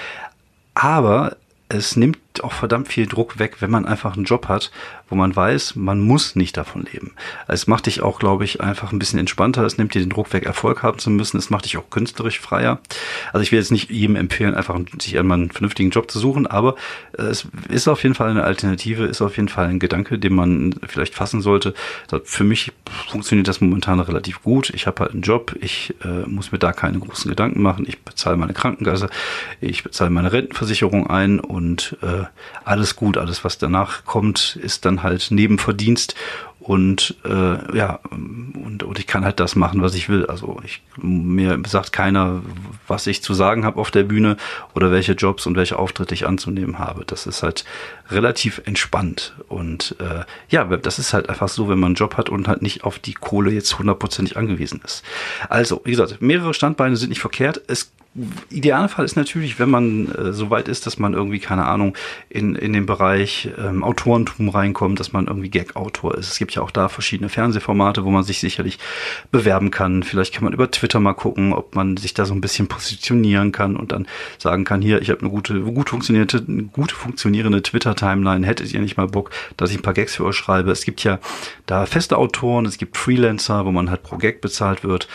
Aber 0.74 1.36
es 1.68 1.96
nimmt 1.96 2.18
auch 2.42 2.52
verdammt 2.52 2.88
viel 2.88 3.06
Druck 3.06 3.38
weg, 3.38 3.56
wenn 3.60 3.70
man 3.70 3.86
einfach 3.86 4.16
einen 4.16 4.24
Job 4.24 4.48
hat, 4.48 4.72
wo 5.08 5.14
man 5.14 5.34
weiß, 5.36 5.76
man 5.76 6.00
muss 6.00 6.34
nicht 6.34 6.56
davon 6.56 6.86
leben. 6.90 7.12
Es 7.46 7.66
macht 7.66 7.86
dich 7.86 8.02
auch, 8.02 8.18
glaube 8.18 8.44
ich, 8.44 8.60
einfach 8.60 8.92
ein 8.92 8.98
bisschen 8.98 9.20
entspannter. 9.20 9.64
Es 9.64 9.78
nimmt 9.78 9.94
dir 9.94 10.00
den 10.00 10.10
Druck 10.10 10.32
weg, 10.32 10.44
Erfolg 10.44 10.82
haben 10.82 10.98
zu 10.98 11.10
müssen. 11.10 11.36
Es 11.36 11.50
macht 11.50 11.66
dich 11.66 11.76
auch 11.76 11.90
künstlerisch 11.90 12.40
freier. 12.40 12.80
Also 13.32 13.42
ich 13.42 13.52
will 13.52 13.58
jetzt 13.58 13.70
nicht 13.70 13.90
jedem 13.90 14.16
empfehlen, 14.16 14.54
einfach 14.54 14.78
sich 14.98 15.18
einmal 15.18 15.38
einen 15.38 15.50
vernünftigen 15.50 15.90
Job 15.90 16.10
zu 16.10 16.18
suchen, 16.18 16.46
aber 16.46 16.74
äh, 17.16 17.22
es 17.22 17.46
ist 17.68 17.86
auf 17.86 18.02
jeden 18.02 18.14
Fall 18.14 18.30
eine 18.30 18.44
Alternative, 18.44 19.04
ist 19.04 19.22
auf 19.22 19.36
jeden 19.36 19.48
Fall 19.48 19.68
ein 19.68 19.78
Gedanke, 19.78 20.18
den 20.18 20.34
man 20.34 20.74
vielleicht 20.88 21.14
fassen 21.14 21.40
sollte. 21.42 21.74
Für 22.24 22.44
mich 22.44 22.72
funktioniert 23.08 23.46
das 23.46 23.60
momentan 23.60 24.00
relativ 24.00 24.42
gut. 24.42 24.70
Ich 24.70 24.86
habe 24.86 25.00
halt 25.00 25.12
einen 25.12 25.22
Job, 25.22 25.54
ich 25.60 25.94
äh, 26.04 26.26
muss 26.26 26.52
mir 26.52 26.58
da 26.58 26.72
keine 26.72 26.98
großen 26.98 27.28
Gedanken 27.28 27.62
machen. 27.62 27.84
Ich 27.86 28.02
bezahle 28.02 28.36
meine 28.36 28.54
Krankenkasse, 28.54 29.08
ich 29.60 29.84
bezahle 29.84 30.10
meine 30.10 30.32
Rentenversicherung 30.32 31.08
ein 31.08 31.38
und 31.38 31.96
äh, 32.02 32.23
alles 32.64 32.96
gut. 32.96 33.18
Alles, 33.18 33.44
was 33.44 33.58
danach 33.58 34.04
kommt, 34.04 34.56
ist 34.56 34.84
dann 34.84 35.02
halt 35.02 35.30
Nebenverdienst 35.30 36.14
und 36.64 37.14
äh, 37.26 37.76
ja 37.76 38.00
und, 38.10 38.82
und 38.82 38.98
ich 38.98 39.06
kann 39.06 39.22
halt 39.22 39.38
das 39.38 39.54
machen, 39.54 39.82
was 39.82 39.94
ich 39.94 40.08
will. 40.08 40.24
Also 40.24 40.58
ich 40.64 40.80
mir 40.96 41.60
sagt 41.66 41.92
keiner, 41.92 42.40
was 42.88 43.06
ich 43.06 43.22
zu 43.22 43.34
sagen 43.34 43.66
habe 43.66 43.78
auf 43.78 43.90
der 43.90 44.04
Bühne 44.04 44.38
oder 44.74 44.90
welche 44.90 45.12
Jobs 45.12 45.46
und 45.46 45.56
welche 45.56 45.78
Auftritte 45.78 46.14
ich 46.14 46.26
anzunehmen 46.26 46.78
habe. 46.78 47.04
Das 47.04 47.26
ist 47.26 47.42
halt 47.42 47.66
relativ 48.10 48.62
entspannt 48.64 49.34
und 49.48 49.96
äh, 50.00 50.24
ja, 50.48 50.64
das 50.64 50.98
ist 50.98 51.12
halt 51.12 51.28
einfach 51.28 51.48
so, 51.48 51.68
wenn 51.68 51.78
man 51.78 51.88
einen 51.88 51.94
Job 51.96 52.16
hat 52.16 52.30
und 52.30 52.48
halt 52.48 52.62
nicht 52.62 52.82
auf 52.82 52.98
die 52.98 53.14
Kohle 53.14 53.50
jetzt 53.50 53.78
hundertprozentig 53.78 54.38
angewiesen 54.38 54.80
ist. 54.82 55.04
Also 55.50 55.82
wie 55.84 55.90
gesagt, 55.90 56.22
mehrere 56.22 56.54
Standbeine 56.54 56.96
sind 56.96 57.10
nicht 57.10 57.20
verkehrt. 57.20 57.60
Es 57.66 57.92
Idealfall 58.48 59.04
ist 59.04 59.16
natürlich, 59.16 59.58
wenn 59.58 59.70
man 59.70 60.12
äh, 60.12 60.32
so 60.32 60.48
weit 60.50 60.68
ist, 60.68 60.86
dass 60.86 60.98
man 60.98 61.14
irgendwie, 61.14 61.40
keine 61.40 61.64
Ahnung, 61.64 61.96
in, 62.28 62.54
in 62.54 62.72
den 62.72 62.86
Bereich 62.86 63.48
ähm, 63.58 63.82
Autorentum 63.82 64.50
reinkommt, 64.50 65.00
dass 65.00 65.12
man 65.12 65.26
irgendwie 65.26 65.50
Gag-Autor 65.50 66.16
ist. 66.16 66.30
Es 66.30 66.38
gibt 66.38 66.53
ja 66.54 66.62
auch 66.62 66.70
da 66.70 66.88
verschiedene 66.88 67.28
Fernsehformate, 67.28 68.04
wo 68.04 68.10
man 68.10 68.24
sich 68.24 68.40
sicherlich 68.40 68.78
bewerben 69.30 69.70
kann. 69.70 70.02
Vielleicht 70.02 70.34
kann 70.34 70.44
man 70.44 70.52
über 70.52 70.70
Twitter 70.70 71.00
mal 71.00 71.14
gucken, 71.14 71.52
ob 71.52 71.74
man 71.74 71.96
sich 71.96 72.14
da 72.14 72.24
so 72.24 72.34
ein 72.34 72.40
bisschen 72.40 72.68
positionieren 72.68 73.52
kann 73.52 73.76
und 73.76 73.92
dann 73.92 74.06
sagen 74.38 74.64
kann, 74.64 74.82
hier, 74.82 75.00
ich 75.02 75.10
habe 75.10 75.20
eine 75.20 75.30
gute, 75.30 75.60
gut 75.60 75.90
funktionierte, 75.90 76.42
gute 76.72 76.94
funktionierende 76.94 77.62
Twitter-Timeline. 77.62 78.46
Hättet 78.46 78.72
ihr 78.72 78.80
nicht 78.80 78.96
mal 78.96 79.06
Bock, 79.06 79.30
dass 79.56 79.70
ich 79.70 79.78
ein 79.78 79.82
paar 79.82 79.94
Gags 79.94 80.16
für 80.16 80.24
euch 80.24 80.36
schreibe? 80.36 80.70
Es 80.70 80.84
gibt 80.84 81.04
ja 81.04 81.18
da 81.66 81.86
feste 81.86 82.16
Autoren, 82.16 82.66
es 82.66 82.78
gibt 82.78 82.96
Freelancer, 82.96 83.64
wo 83.66 83.72
man 83.72 83.90
halt 83.90 84.02
pro 84.02 84.16
Gag 84.16 84.40
bezahlt 84.40 84.84
wird. 84.84 85.08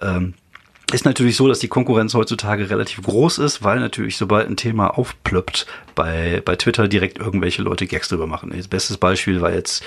Ähm, 0.00 0.34
ist 0.92 1.04
natürlich 1.04 1.36
so, 1.36 1.48
dass 1.48 1.60
die 1.60 1.68
Konkurrenz 1.68 2.14
heutzutage 2.14 2.68
relativ 2.68 3.02
groß 3.02 3.38
ist, 3.38 3.64
weil 3.64 3.80
natürlich 3.80 4.16
sobald 4.16 4.48
ein 4.48 4.56
Thema 4.56 4.96
aufplöppt, 4.98 5.66
bei, 5.94 6.42
bei 6.44 6.56
Twitter 6.56 6.88
direkt 6.88 7.18
irgendwelche 7.18 7.62
Leute 7.62 7.86
Gags 7.86 8.08
drüber 8.08 8.26
machen. 8.26 8.52
Das 8.54 8.68
bestes 8.68 8.98
Beispiel 8.98 9.40
war 9.40 9.52
jetzt 9.52 9.84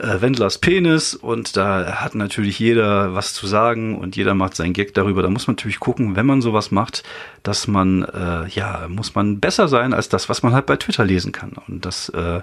äh, 0.00 0.20
Wendlers 0.20 0.58
Penis 0.58 1.14
und 1.14 1.56
da 1.56 2.00
hat 2.00 2.14
natürlich 2.14 2.58
jeder 2.58 3.14
was 3.14 3.34
zu 3.34 3.46
sagen 3.46 3.98
und 3.98 4.16
jeder 4.16 4.34
macht 4.34 4.56
seinen 4.56 4.72
Gag 4.72 4.94
darüber. 4.94 5.22
Da 5.22 5.30
muss 5.30 5.46
man 5.46 5.56
natürlich 5.56 5.80
gucken, 5.80 6.16
wenn 6.16 6.26
man 6.26 6.42
sowas 6.42 6.70
macht, 6.70 7.02
dass 7.42 7.68
man, 7.68 8.04
äh, 8.04 8.48
ja, 8.48 8.86
muss 8.88 9.14
man 9.14 9.40
besser 9.40 9.68
sein 9.68 9.92
als 9.92 10.08
das, 10.08 10.28
was 10.28 10.42
man 10.42 10.52
halt 10.52 10.66
bei 10.66 10.76
Twitter 10.76 11.04
lesen 11.04 11.32
kann. 11.32 11.52
Und 11.68 11.84
das 11.84 12.08
äh, 12.10 12.40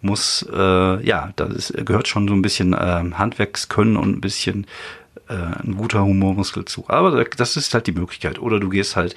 muss, 0.00 0.46
äh, 0.52 1.06
ja, 1.06 1.32
das 1.36 1.72
gehört 1.76 2.08
schon 2.08 2.28
so 2.28 2.34
ein 2.34 2.42
bisschen 2.42 2.72
äh, 2.72 3.04
Handwerkskönnen 3.14 3.96
und 3.96 4.16
ein 4.16 4.20
bisschen 4.20 4.66
äh, 5.28 5.34
ein 5.34 5.76
guter 5.76 6.02
Humormuskel 6.02 6.64
zu. 6.64 6.84
Aber 6.88 7.24
das 7.24 7.56
ist 7.56 7.74
halt 7.74 7.86
die 7.86 7.92
Möglichkeit. 7.92 8.38
Oder 8.38 8.60
du 8.60 8.68
gehst 8.68 8.96
halt 8.96 9.14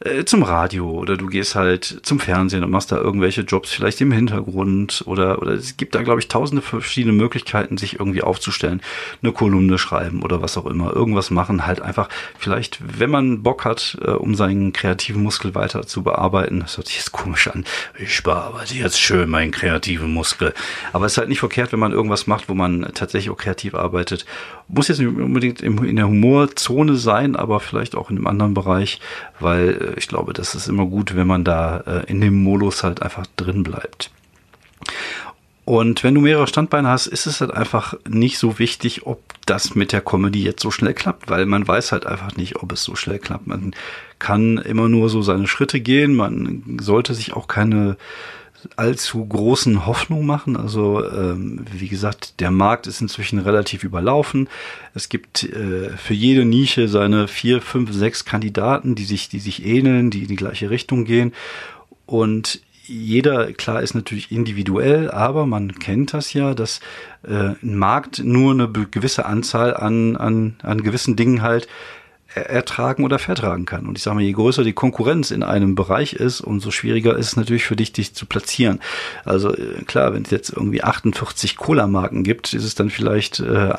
äh, 0.00 0.24
zum 0.24 0.42
Radio 0.42 0.90
oder 0.90 1.16
du 1.16 1.26
gehst 1.26 1.54
halt 1.54 2.00
zum 2.02 2.20
Fernsehen 2.20 2.62
und 2.62 2.70
machst 2.70 2.92
da 2.92 2.96
irgendwelche 2.96 3.42
Jobs 3.42 3.72
vielleicht 3.72 4.00
im 4.00 4.12
Hintergrund 4.12 5.02
oder, 5.06 5.40
oder 5.40 5.52
es 5.52 5.76
gibt 5.76 5.94
da, 5.94 6.02
glaube 6.02 6.20
ich, 6.20 6.28
tausende 6.28 6.60
verschiedene 6.60 7.14
Möglichkeiten, 7.14 7.78
sich 7.78 7.98
irgendwie 7.98 8.22
aufzustellen. 8.22 8.82
Eine 9.22 9.32
Kolumne 9.32 9.78
schreiben 9.78 10.22
oder 10.22 10.42
was 10.42 10.58
auch 10.58 10.66
immer. 10.66 10.92
Irgendwas 10.92 11.30
machen, 11.30 11.66
halt 11.66 11.80
einfach 11.80 12.08
vielleicht, 12.38 12.78
wenn 12.98 13.10
man 13.10 13.42
Bock 13.42 13.64
hat, 13.64 13.96
äh, 14.02 14.10
um 14.10 14.34
seinen 14.34 14.72
kreativen 14.72 15.22
Muskel 15.22 15.54
weiter 15.54 15.86
zu 15.86 16.02
bearbeiten. 16.02 16.60
Das 16.60 16.76
hört 16.76 16.88
sich 16.88 16.98
jetzt 16.98 17.12
komisch 17.12 17.48
an. 17.48 17.64
Ich 17.98 18.22
bearbeite 18.22 18.74
jetzt 18.74 19.00
schön 19.00 19.30
meinen 19.30 19.50
kreativen 19.50 20.12
Muskel. 20.12 20.52
Aber 20.92 21.06
es 21.06 21.12
ist 21.12 21.18
halt 21.18 21.28
nicht 21.28 21.40
verkehrt, 21.40 21.72
wenn 21.72 21.80
man 21.80 21.92
irgendwas 21.92 22.26
macht, 22.26 22.48
wo 22.48 22.54
man 22.54 22.82
tatsächlich 22.94 23.30
auch 23.30 23.38
kreativ 23.38 23.74
arbeitet. 23.74 24.26
Muss 24.68 24.88
jetzt 24.88 24.98
nicht 24.98 25.08
unbedingt 25.08 25.62
in 25.62 25.96
der 25.96 26.08
Humorzone 26.08 26.96
sein, 26.96 27.36
aber 27.36 27.60
vielleicht 27.60 27.94
auch 27.94 28.10
in 28.10 28.16
einem 28.16 28.26
anderen 28.26 28.52
Bereich, 28.52 29.00
weil 29.38 29.85
ich 29.96 30.08
glaube, 30.08 30.32
das 30.32 30.54
ist 30.54 30.68
immer 30.68 30.86
gut, 30.86 31.14
wenn 31.16 31.26
man 31.26 31.44
da 31.44 31.78
äh, 31.86 32.10
in 32.10 32.20
dem 32.20 32.42
Modus 32.42 32.82
halt 32.82 33.02
einfach 33.02 33.26
drin 33.36 33.62
bleibt. 33.62 34.10
Und 35.66 36.04
wenn 36.04 36.14
du 36.14 36.20
mehrere 36.20 36.46
Standbeine 36.46 36.88
hast, 36.88 37.08
ist 37.08 37.26
es 37.26 37.40
halt 37.40 37.50
einfach 37.50 37.94
nicht 38.08 38.38
so 38.38 38.60
wichtig, 38.60 39.04
ob 39.04 39.20
das 39.46 39.74
mit 39.74 39.90
der 39.90 40.00
Comedy 40.00 40.44
jetzt 40.44 40.62
so 40.62 40.70
schnell 40.70 40.94
klappt, 40.94 41.28
weil 41.28 41.44
man 41.44 41.66
weiß 41.66 41.90
halt 41.90 42.06
einfach 42.06 42.36
nicht, 42.36 42.62
ob 42.62 42.70
es 42.70 42.84
so 42.84 42.94
schnell 42.94 43.18
klappt. 43.18 43.48
Man 43.48 43.74
kann 44.20 44.58
immer 44.58 44.88
nur 44.88 45.08
so 45.08 45.22
seine 45.22 45.48
Schritte 45.48 45.80
gehen, 45.80 46.14
man 46.14 46.78
sollte 46.80 47.14
sich 47.14 47.32
auch 47.34 47.48
keine 47.48 47.96
allzu 48.76 49.24
großen 49.24 49.86
Hoffnung 49.86 50.26
machen. 50.26 50.56
Also 50.56 51.04
ähm, 51.04 51.64
wie 51.72 51.88
gesagt, 51.88 52.40
der 52.40 52.50
Markt 52.50 52.86
ist 52.86 53.00
inzwischen 53.00 53.38
relativ 53.38 53.84
überlaufen. 53.84 54.48
Es 54.94 55.08
gibt 55.08 55.44
äh, 55.44 55.90
für 55.90 56.14
jede 56.14 56.44
Nische 56.44 56.88
seine 56.88 57.28
vier, 57.28 57.62
fünf, 57.62 57.92
sechs 57.92 58.24
Kandidaten, 58.24 58.94
die 58.94 59.04
sich, 59.04 59.28
die 59.28 59.40
sich 59.40 59.64
ähneln, 59.64 60.10
die 60.10 60.22
in 60.22 60.28
die 60.28 60.36
gleiche 60.36 60.70
Richtung 60.70 61.04
gehen. 61.04 61.32
Und 62.06 62.60
jeder, 62.88 63.52
klar, 63.52 63.82
ist 63.82 63.94
natürlich 63.94 64.30
individuell, 64.30 65.10
aber 65.10 65.46
man 65.46 65.74
kennt 65.74 66.12
das 66.12 66.32
ja, 66.32 66.54
dass 66.54 66.80
äh, 67.24 67.54
ein 67.62 67.76
Markt 67.76 68.22
nur 68.22 68.52
eine 68.52 68.68
gewisse 68.68 69.26
Anzahl 69.26 69.76
an, 69.76 70.16
an, 70.16 70.56
an 70.62 70.82
gewissen 70.82 71.16
Dingen 71.16 71.42
halt 71.42 71.66
ertragen 72.36 73.04
oder 73.04 73.18
vertragen 73.18 73.64
kann. 73.64 73.86
Und 73.86 73.96
ich 73.98 74.04
sage 74.04 74.16
mal, 74.16 74.22
je 74.22 74.32
größer 74.32 74.64
die 74.64 74.72
Konkurrenz 74.72 75.30
in 75.30 75.42
einem 75.42 75.74
Bereich 75.74 76.12
ist, 76.12 76.40
umso 76.40 76.70
schwieriger 76.70 77.16
ist 77.16 77.28
es 77.28 77.36
natürlich 77.36 77.64
für 77.64 77.76
dich, 77.76 77.92
dich 77.92 78.14
zu 78.14 78.26
platzieren. 78.26 78.80
Also 79.24 79.54
äh, 79.54 79.82
klar, 79.86 80.14
wenn 80.14 80.22
es 80.22 80.30
jetzt 80.30 80.50
irgendwie 80.50 80.82
48 80.82 81.56
Cola-Marken 81.56 82.24
gibt, 82.24 82.52
ist 82.52 82.64
es 82.64 82.74
dann 82.74 82.90
vielleicht 82.90 83.40
äh, 83.40 83.74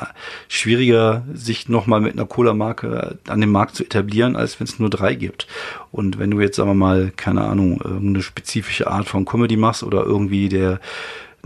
schwieriger, 0.48 1.22
sich 1.32 1.68
nochmal 1.68 2.00
mit 2.00 2.14
einer 2.14 2.26
Cola-Marke 2.26 3.18
an 3.28 3.40
dem 3.40 3.52
Markt 3.52 3.76
zu 3.76 3.84
etablieren, 3.84 4.36
als 4.36 4.58
wenn 4.60 4.66
es 4.66 4.78
nur 4.78 4.90
drei 4.90 5.14
gibt. 5.14 5.46
Und 5.90 6.18
wenn 6.18 6.30
du 6.30 6.40
jetzt, 6.40 6.56
sagen 6.56 6.70
wir 6.70 6.74
mal, 6.74 7.12
keine 7.16 7.44
Ahnung, 7.44 7.80
irgendeine 7.82 8.22
spezifische 8.22 8.88
Art 8.88 9.08
von 9.08 9.24
Comedy 9.24 9.56
machst 9.56 9.82
oder 9.82 10.02
irgendwie 10.04 10.48
der 10.48 10.80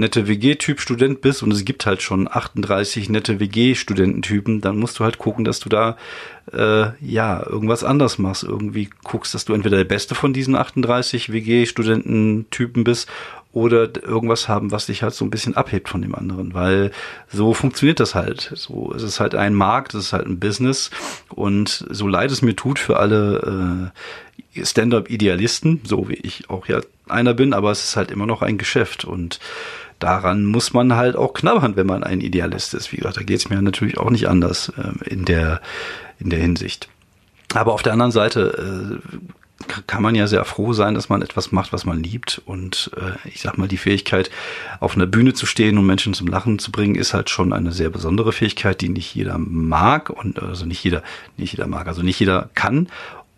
nette 0.02 0.28
WG-Typ 0.28 0.80
Student 0.80 1.20
bist 1.22 1.42
und 1.42 1.52
es 1.52 1.64
gibt 1.64 1.86
halt 1.86 2.02
schon 2.02 2.28
38 2.30 3.08
nette 3.08 3.40
WG-Studententypen, 3.40 4.60
dann 4.60 4.78
musst 4.78 4.98
du 4.98 5.04
halt 5.04 5.18
gucken, 5.18 5.44
dass 5.44 5.60
du 5.60 5.68
da 5.68 5.96
äh, 6.52 6.90
ja 7.00 7.44
irgendwas 7.46 7.84
anders 7.84 8.18
machst. 8.18 8.44
Irgendwie 8.44 8.90
guckst, 9.04 9.34
dass 9.34 9.44
du 9.44 9.54
entweder 9.54 9.78
der 9.78 9.84
Beste 9.84 10.14
von 10.14 10.32
diesen 10.32 10.54
38 10.54 11.32
WG-Studententypen 11.32 12.84
bist 12.84 13.08
oder 13.52 13.90
irgendwas 14.02 14.48
haben, 14.48 14.70
was 14.70 14.86
dich 14.86 15.02
halt 15.02 15.14
so 15.14 15.24
ein 15.24 15.30
bisschen 15.30 15.56
abhebt 15.56 15.88
von 15.88 16.02
dem 16.02 16.14
anderen, 16.14 16.54
weil 16.54 16.90
so 17.28 17.52
funktioniert 17.52 18.00
das 18.00 18.14
halt. 18.14 18.52
So 18.54 18.92
es 18.94 19.02
ist 19.02 19.20
halt 19.20 19.34
ein 19.34 19.54
Markt, 19.54 19.94
es 19.94 20.06
ist 20.06 20.12
halt 20.12 20.26
ein 20.26 20.40
Business 20.40 20.90
und 21.28 21.84
so 21.90 22.08
leid 22.08 22.30
es 22.30 22.42
mir 22.42 22.56
tut 22.56 22.78
für 22.78 22.98
alle 22.98 23.90
äh, 24.56 24.64
Stand-up-Idealisten, 24.64 25.80
so 25.84 26.08
wie 26.08 26.14
ich 26.14 26.48
auch 26.50 26.66
ja 26.66 26.80
einer 27.08 27.34
bin, 27.34 27.52
aber 27.52 27.70
es 27.70 27.84
ist 27.84 27.96
halt 27.96 28.10
immer 28.10 28.26
noch 28.26 28.42
ein 28.42 28.58
Geschäft 28.58 29.04
und 29.04 29.38
daran 30.02 30.44
muss 30.44 30.72
man 30.72 30.94
halt 30.96 31.16
auch 31.16 31.34
knabbern, 31.34 31.76
wenn 31.76 31.86
man 31.86 32.04
ein 32.04 32.20
Idealist 32.20 32.74
ist. 32.74 32.92
Wie 32.92 32.96
gesagt, 32.96 33.16
da 33.16 33.22
geht 33.22 33.38
es 33.38 33.50
mir 33.50 33.60
natürlich 33.62 33.98
auch 33.98 34.10
nicht 34.10 34.28
anders 34.28 34.72
äh, 34.76 35.08
in, 35.08 35.24
der, 35.24 35.60
in 36.18 36.30
der 36.30 36.40
Hinsicht. 36.40 36.88
Aber 37.54 37.72
auf 37.72 37.82
der 37.82 37.92
anderen 37.92 38.12
Seite 38.12 39.00
äh, 39.00 39.72
kann 39.86 40.02
man 40.02 40.14
ja 40.14 40.26
sehr 40.26 40.44
froh 40.44 40.72
sein, 40.72 40.94
dass 40.94 41.08
man 41.08 41.22
etwas 41.22 41.52
macht, 41.52 41.72
was 41.72 41.84
man 41.84 42.02
liebt. 42.02 42.42
Und 42.44 42.90
äh, 42.96 43.28
ich 43.28 43.40
sag 43.40 43.58
mal, 43.58 43.68
die 43.68 43.76
Fähigkeit, 43.76 44.30
auf 44.80 44.96
einer 44.96 45.06
Bühne 45.06 45.34
zu 45.34 45.46
stehen 45.46 45.78
und 45.78 45.86
Menschen 45.86 46.14
zum 46.14 46.26
Lachen 46.26 46.58
zu 46.58 46.72
bringen, 46.72 46.94
ist 46.94 47.14
halt 47.14 47.30
schon 47.30 47.52
eine 47.52 47.72
sehr 47.72 47.90
besondere 47.90 48.32
Fähigkeit, 48.32 48.80
die 48.80 48.88
nicht 48.88 49.14
jeder 49.14 49.38
mag 49.38 50.10
und 50.10 50.42
also 50.42 50.66
nicht 50.66 50.82
jeder, 50.82 51.02
nicht 51.36 51.52
jeder 51.52 51.66
mag, 51.66 51.86
also 51.86 52.02
nicht 52.02 52.18
jeder 52.18 52.50
kann. 52.54 52.88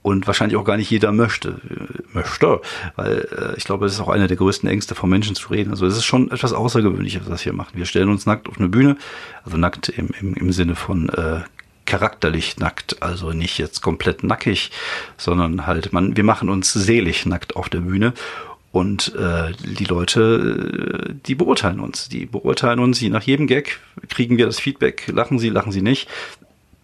Und 0.04 0.26
wahrscheinlich 0.26 0.58
auch 0.58 0.66
gar 0.66 0.76
nicht 0.76 0.90
jeder 0.90 1.12
möchte. 1.12 1.62
Möchte, 2.12 2.60
weil 2.94 3.26
äh, 3.36 3.56
ich 3.56 3.64
glaube, 3.64 3.86
das 3.86 3.94
ist 3.94 4.00
auch 4.00 4.10
einer 4.10 4.28
der 4.28 4.36
größten 4.36 4.68
Ängste 4.68 4.94
von 4.94 5.08
Menschen 5.08 5.34
zu 5.34 5.48
reden. 5.48 5.70
Also 5.70 5.86
es 5.86 5.96
ist 5.96 6.04
schon 6.04 6.30
etwas 6.30 6.52
Außergewöhnliches, 6.52 7.22
was 7.26 7.44
wir 7.46 7.54
machen. 7.54 7.72
Wir 7.72 7.86
stellen 7.86 8.10
uns 8.10 8.26
nackt 8.26 8.46
auf 8.46 8.58
eine 8.58 8.68
Bühne, 8.68 8.98
also 9.44 9.56
nackt 9.56 9.88
im, 9.88 10.10
im, 10.20 10.34
im 10.34 10.52
Sinne 10.52 10.76
von 10.76 11.08
äh, 11.08 11.40
charakterlich 11.86 12.58
nackt, 12.58 13.02
also 13.02 13.30
nicht 13.30 13.56
jetzt 13.56 13.80
komplett 13.80 14.22
nackig, 14.22 14.72
sondern 15.16 15.66
halt 15.66 15.94
man, 15.94 16.18
wir 16.18 16.24
machen 16.24 16.50
uns 16.50 16.74
selig 16.74 17.24
nackt 17.24 17.56
auf 17.56 17.70
der 17.70 17.80
Bühne 17.80 18.12
und 18.72 19.14
äh, 19.14 19.52
die 19.64 19.86
Leute, 19.86 21.08
äh, 21.08 21.14
die 21.26 21.34
beurteilen 21.34 21.80
uns, 21.80 22.10
die 22.10 22.26
beurteilen 22.26 22.78
uns, 22.78 23.00
je 23.00 23.08
nach 23.08 23.22
jedem 23.22 23.46
Gag 23.46 23.80
kriegen 24.10 24.36
wir 24.36 24.44
das 24.44 24.60
Feedback, 24.60 25.08
lachen 25.10 25.38
sie, 25.38 25.48
lachen 25.48 25.72
sie 25.72 25.82
nicht. 25.82 26.10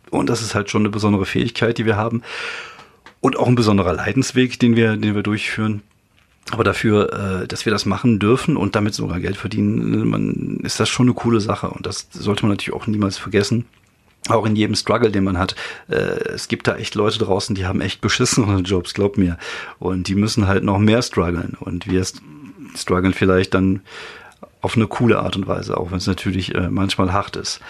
Und 0.09 0.29
das 0.29 0.41
ist 0.41 0.55
halt 0.55 0.71
schon 0.71 0.83
eine 0.83 0.89
besondere 0.89 1.27
Fähigkeit, 1.27 1.79
die 1.79 1.85
wir 1.85 1.97
haben 1.97 2.23
und 3.21 3.37
auch 3.39 3.47
ein 3.47 3.55
besonderer 3.55 3.93
Leidensweg, 3.93 4.59
den 4.59 4.77
wir, 4.77 4.97
den 4.97 5.15
wir 5.15 5.23
durchführen. 5.23 5.83
Aber 6.51 6.65
dafür, 6.65 7.43
äh, 7.43 7.47
dass 7.47 7.65
wir 7.65 7.73
das 7.73 7.87
machen 7.87 8.19
dürfen 8.19 8.57
und 8.57 8.75
damit 8.75 8.95
sogar 8.95 9.21
Geld 9.21 9.37
verdienen, 9.37 10.09
man, 10.09 10.61
ist 10.63 10.81
das 10.81 10.89
schon 10.89 11.07
eine 11.07 11.15
coole 11.15 11.41
Sache. 11.41 11.71
Und 11.71 11.87
das 11.87 12.09
sollte 12.11 12.43
man 12.43 12.51
natürlich 12.51 12.75
auch 12.75 12.87
niemals 12.87 13.19
vergessen. 13.19 13.67
Auch 14.29 14.45
in 14.45 14.57
jedem 14.57 14.75
Struggle, 14.75 15.11
den 15.11 15.25
man 15.25 15.39
hat. 15.39 15.55
Äh, 15.89 15.95
es 15.95 16.49
gibt 16.49 16.67
da 16.67 16.77
echt 16.77 16.95
Leute 16.95 17.19
draußen, 17.19 17.55
die 17.55 17.67
haben 17.67 17.81
echt 17.81 18.01
beschissene 18.01 18.61
Jobs, 18.65 18.95
glaub 18.95 19.17
mir. 19.17 19.39
Und 19.79 20.09
die 20.09 20.15
müssen 20.15 20.49
halt 20.49 20.65
noch 20.65 20.79
mehr 20.79 21.03
strugglen. 21.03 21.57
Und 21.61 21.89
wir 21.89 22.05
strugglen 22.75 23.15
vielleicht 23.15 23.55
dann 23.55 23.83
auf 24.61 24.77
eine 24.77 24.87
coole 24.87 25.21
Art 25.21 25.37
und 25.37 25.47
Weise, 25.47 25.77
auch 25.77 25.91
wenn 25.91 25.99
es 25.99 26.07
natürlich 26.07 26.55
äh, 26.55 26.69
manchmal 26.69 27.13
hart 27.13 27.37
ist. 27.37 27.61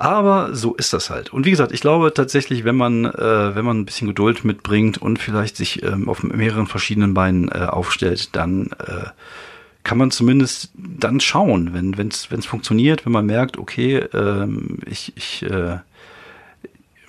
Aber 0.00 0.54
so 0.54 0.74
ist 0.76 0.94
das 0.94 1.10
halt. 1.10 1.30
Und 1.30 1.44
wie 1.44 1.50
gesagt, 1.50 1.72
ich 1.72 1.82
glaube 1.82 2.14
tatsächlich, 2.14 2.64
wenn 2.64 2.74
man, 2.74 3.04
äh, 3.04 3.54
wenn 3.54 3.66
man 3.66 3.80
ein 3.80 3.84
bisschen 3.84 4.08
Geduld 4.08 4.46
mitbringt 4.46 4.96
und 4.96 5.18
vielleicht 5.18 5.58
sich 5.58 5.82
ähm, 5.82 6.08
auf 6.08 6.22
mehreren 6.22 6.66
verschiedenen 6.66 7.12
Beinen 7.12 7.50
äh, 7.50 7.66
aufstellt, 7.66 8.34
dann 8.34 8.70
äh, 8.78 9.10
kann 9.84 9.98
man 9.98 10.10
zumindest 10.10 10.70
dann 10.74 11.20
schauen, 11.20 11.74
wenn 11.74 12.08
es 12.08 12.46
funktioniert, 12.46 13.04
wenn 13.04 13.12
man 13.12 13.26
merkt, 13.26 13.58
okay, 13.58 13.98
ähm, 14.14 14.78
ich, 14.86 15.12
ich 15.16 15.42
äh, 15.42 15.80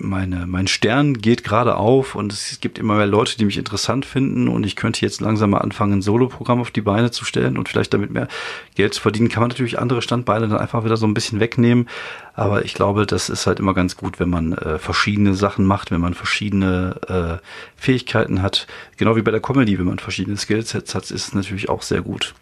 meine, 0.02 0.48
mein 0.48 0.68
Stern 0.68 1.16
geht 1.16 1.44
gerade 1.44 1.76
auf 1.76 2.16
und 2.16 2.34
es 2.34 2.60
gibt 2.60 2.80
immer 2.80 2.96
mehr 2.96 3.06
Leute, 3.06 3.38
die 3.38 3.46
mich 3.46 3.58
interessant 3.58 4.06
finden 4.06 4.48
und 4.48 4.66
ich 4.66 4.76
könnte 4.76 5.02
jetzt 5.02 5.22
langsam 5.22 5.52
mal 5.52 5.60
anfangen, 5.60 6.00
ein 6.00 6.02
Solo-Programm 6.02 6.62
auf 6.62 6.72
die 6.72 6.82
Beine 6.82 7.12
zu 7.12 7.26
stellen 7.26 7.58
und 7.58 7.70
vielleicht 7.70 7.94
damit 7.94 8.12
mehr 8.12 8.28
Geld 8.76 8.94
zu 8.94 9.02
verdienen, 9.02 9.30
kann 9.30 9.42
man 9.42 9.50
natürlich 9.50 9.80
andere 9.80 10.02
Standbeine 10.02 10.48
dann 10.48 10.60
einfach 10.60 10.84
wieder 10.84 10.98
so 10.98 11.06
ein 11.06 11.14
bisschen 11.14 11.40
wegnehmen. 11.40 11.88
Aber 12.34 12.66
ich 12.66 12.74
glaube, 12.74 13.06
das 13.06 13.30
ist 13.30 13.48
halt 13.48 13.60
immer 13.60 13.74
ganz 13.74 13.98
gut, 13.98 14.20
wenn 14.20 14.30
man 14.30 14.54
äh, 14.54 14.80
verschiedene 14.80 15.34
Sachen 15.34 15.66
macht, 15.66 15.92
wenn 15.92 16.02
man 16.02 16.14
verschiedene 16.14 16.96
äh, 17.08 17.46
Fähigkeiten 17.76 18.42
hat. 18.42 18.68
Genau 18.98 19.16
wie 19.16 19.22
bei 19.22 19.32
der 19.32 19.42
Comedy, 19.42 19.78
wenn 19.78 19.86
man 19.86 20.00
verschiedene 20.00 20.38
Skillsets 20.38 20.96
hat, 20.96 21.04
ist 21.04 21.12
es 21.12 21.34
natürlich 21.34 21.70
auch 21.70 21.82
sehr 21.82 22.02
gut. 22.02 22.34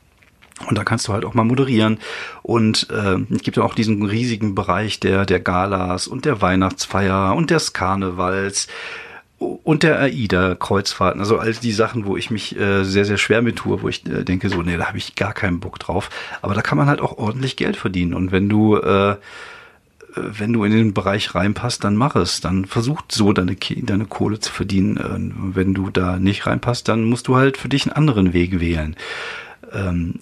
Und 0.68 0.78
da 0.78 0.84
kannst 0.84 1.08
du 1.08 1.14
halt 1.14 1.26
auch 1.26 1.34
mal 1.34 1.44
moderieren. 1.44 2.00
Und 2.44 2.88
äh, 2.90 3.18
es 3.34 3.44
gibt 3.44 3.58
ja 3.58 3.64
auch 3.64 3.76
diesen 3.76 4.04
riesigen 4.06 4.56
Bereich 4.56 5.00
der, 5.00 5.26
der 5.26 5.40
Galas 5.40 6.08
und 6.08 6.26
der 6.26 6.42
Weihnachtsfeier 6.42 7.36
und 7.36 7.50
des 7.50 7.74
Karnevals 7.74 8.68
und 9.40 9.84
der 9.84 10.00
AIDA-Kreuzfahrten. 10.00 11.22
Also 11.22 11.38
all 11.38 11.54
die 11.54 11.72
Sachen, 11.72 12.06
wo 12.06 12.18
ich 12.18 12.30
mich 12.30 12.60
äh, 12.60 12.84
sehr, 12.84 13.06
sehr 13.06 13.18
schwer 13.18 13.42
mit 13.42 13.56
tue, 13.56 13.82
wo 13.82 13.88
ich 13.88 14.06
äh, 14.06 14.24
denke, 14.24 14.50
so, 14.50 14.62
nee, 14.62 14.78
da 14.78 14.88
habe 14.88 14.98
ich 14.98 15.16
gar 15.16 15.34
keinen 15.34 15.60
Bock 15.60 15.80
drauf. 15.80 16.10
Aber 16.42 16.54
da 16.54 16.62
kann 16.62 16.78
man 16.78 16.88
halt 16.88 17.00
auch 17.00 17.18
ordentlich 17.18 17.56
Geld 17.56 17.78
verdienen. 17.78 18.14
Und 18.14 18.32
wenn 18.32 18.50
du 18.50 18.76
äh, 18.76 19.16
wenn 20.16 20.54
du 20.54 20.64
in 20.64 20.72
den 20.72 20.94
Bereich 20.94 21.36
reinpasst, 21.36 21.84
dann 21.84 21.96
mach 21.96 22.16
es. 22.16 22.42
Dann 22.42 22.66
versuch 22.66 23.02
so 23.10 23.32
deine, 23.34 23.56
deine 23.56 24.06
Kohle 24.06 24.40
zu 24.40 24.52
verdienen. 24.52 24.98
Und 24.98 25.56
wenn 25.56 25.74
du 25.74 25.90
da 25.90 26.18
nicht 26.18 26.48
reinpasst, 26.48 26.88
dann 26.88 27.04
musst 27.04 27.28
du 27.28 27.36
halt 27.36 27.58
für 27.58 27.70
dich 27.70 27.86
einen 27.86 27.96
anderen 27.96 28.34
Weg 28.34 28.60
wählen. 28.60 28.96
Ähm, 29.72 30.16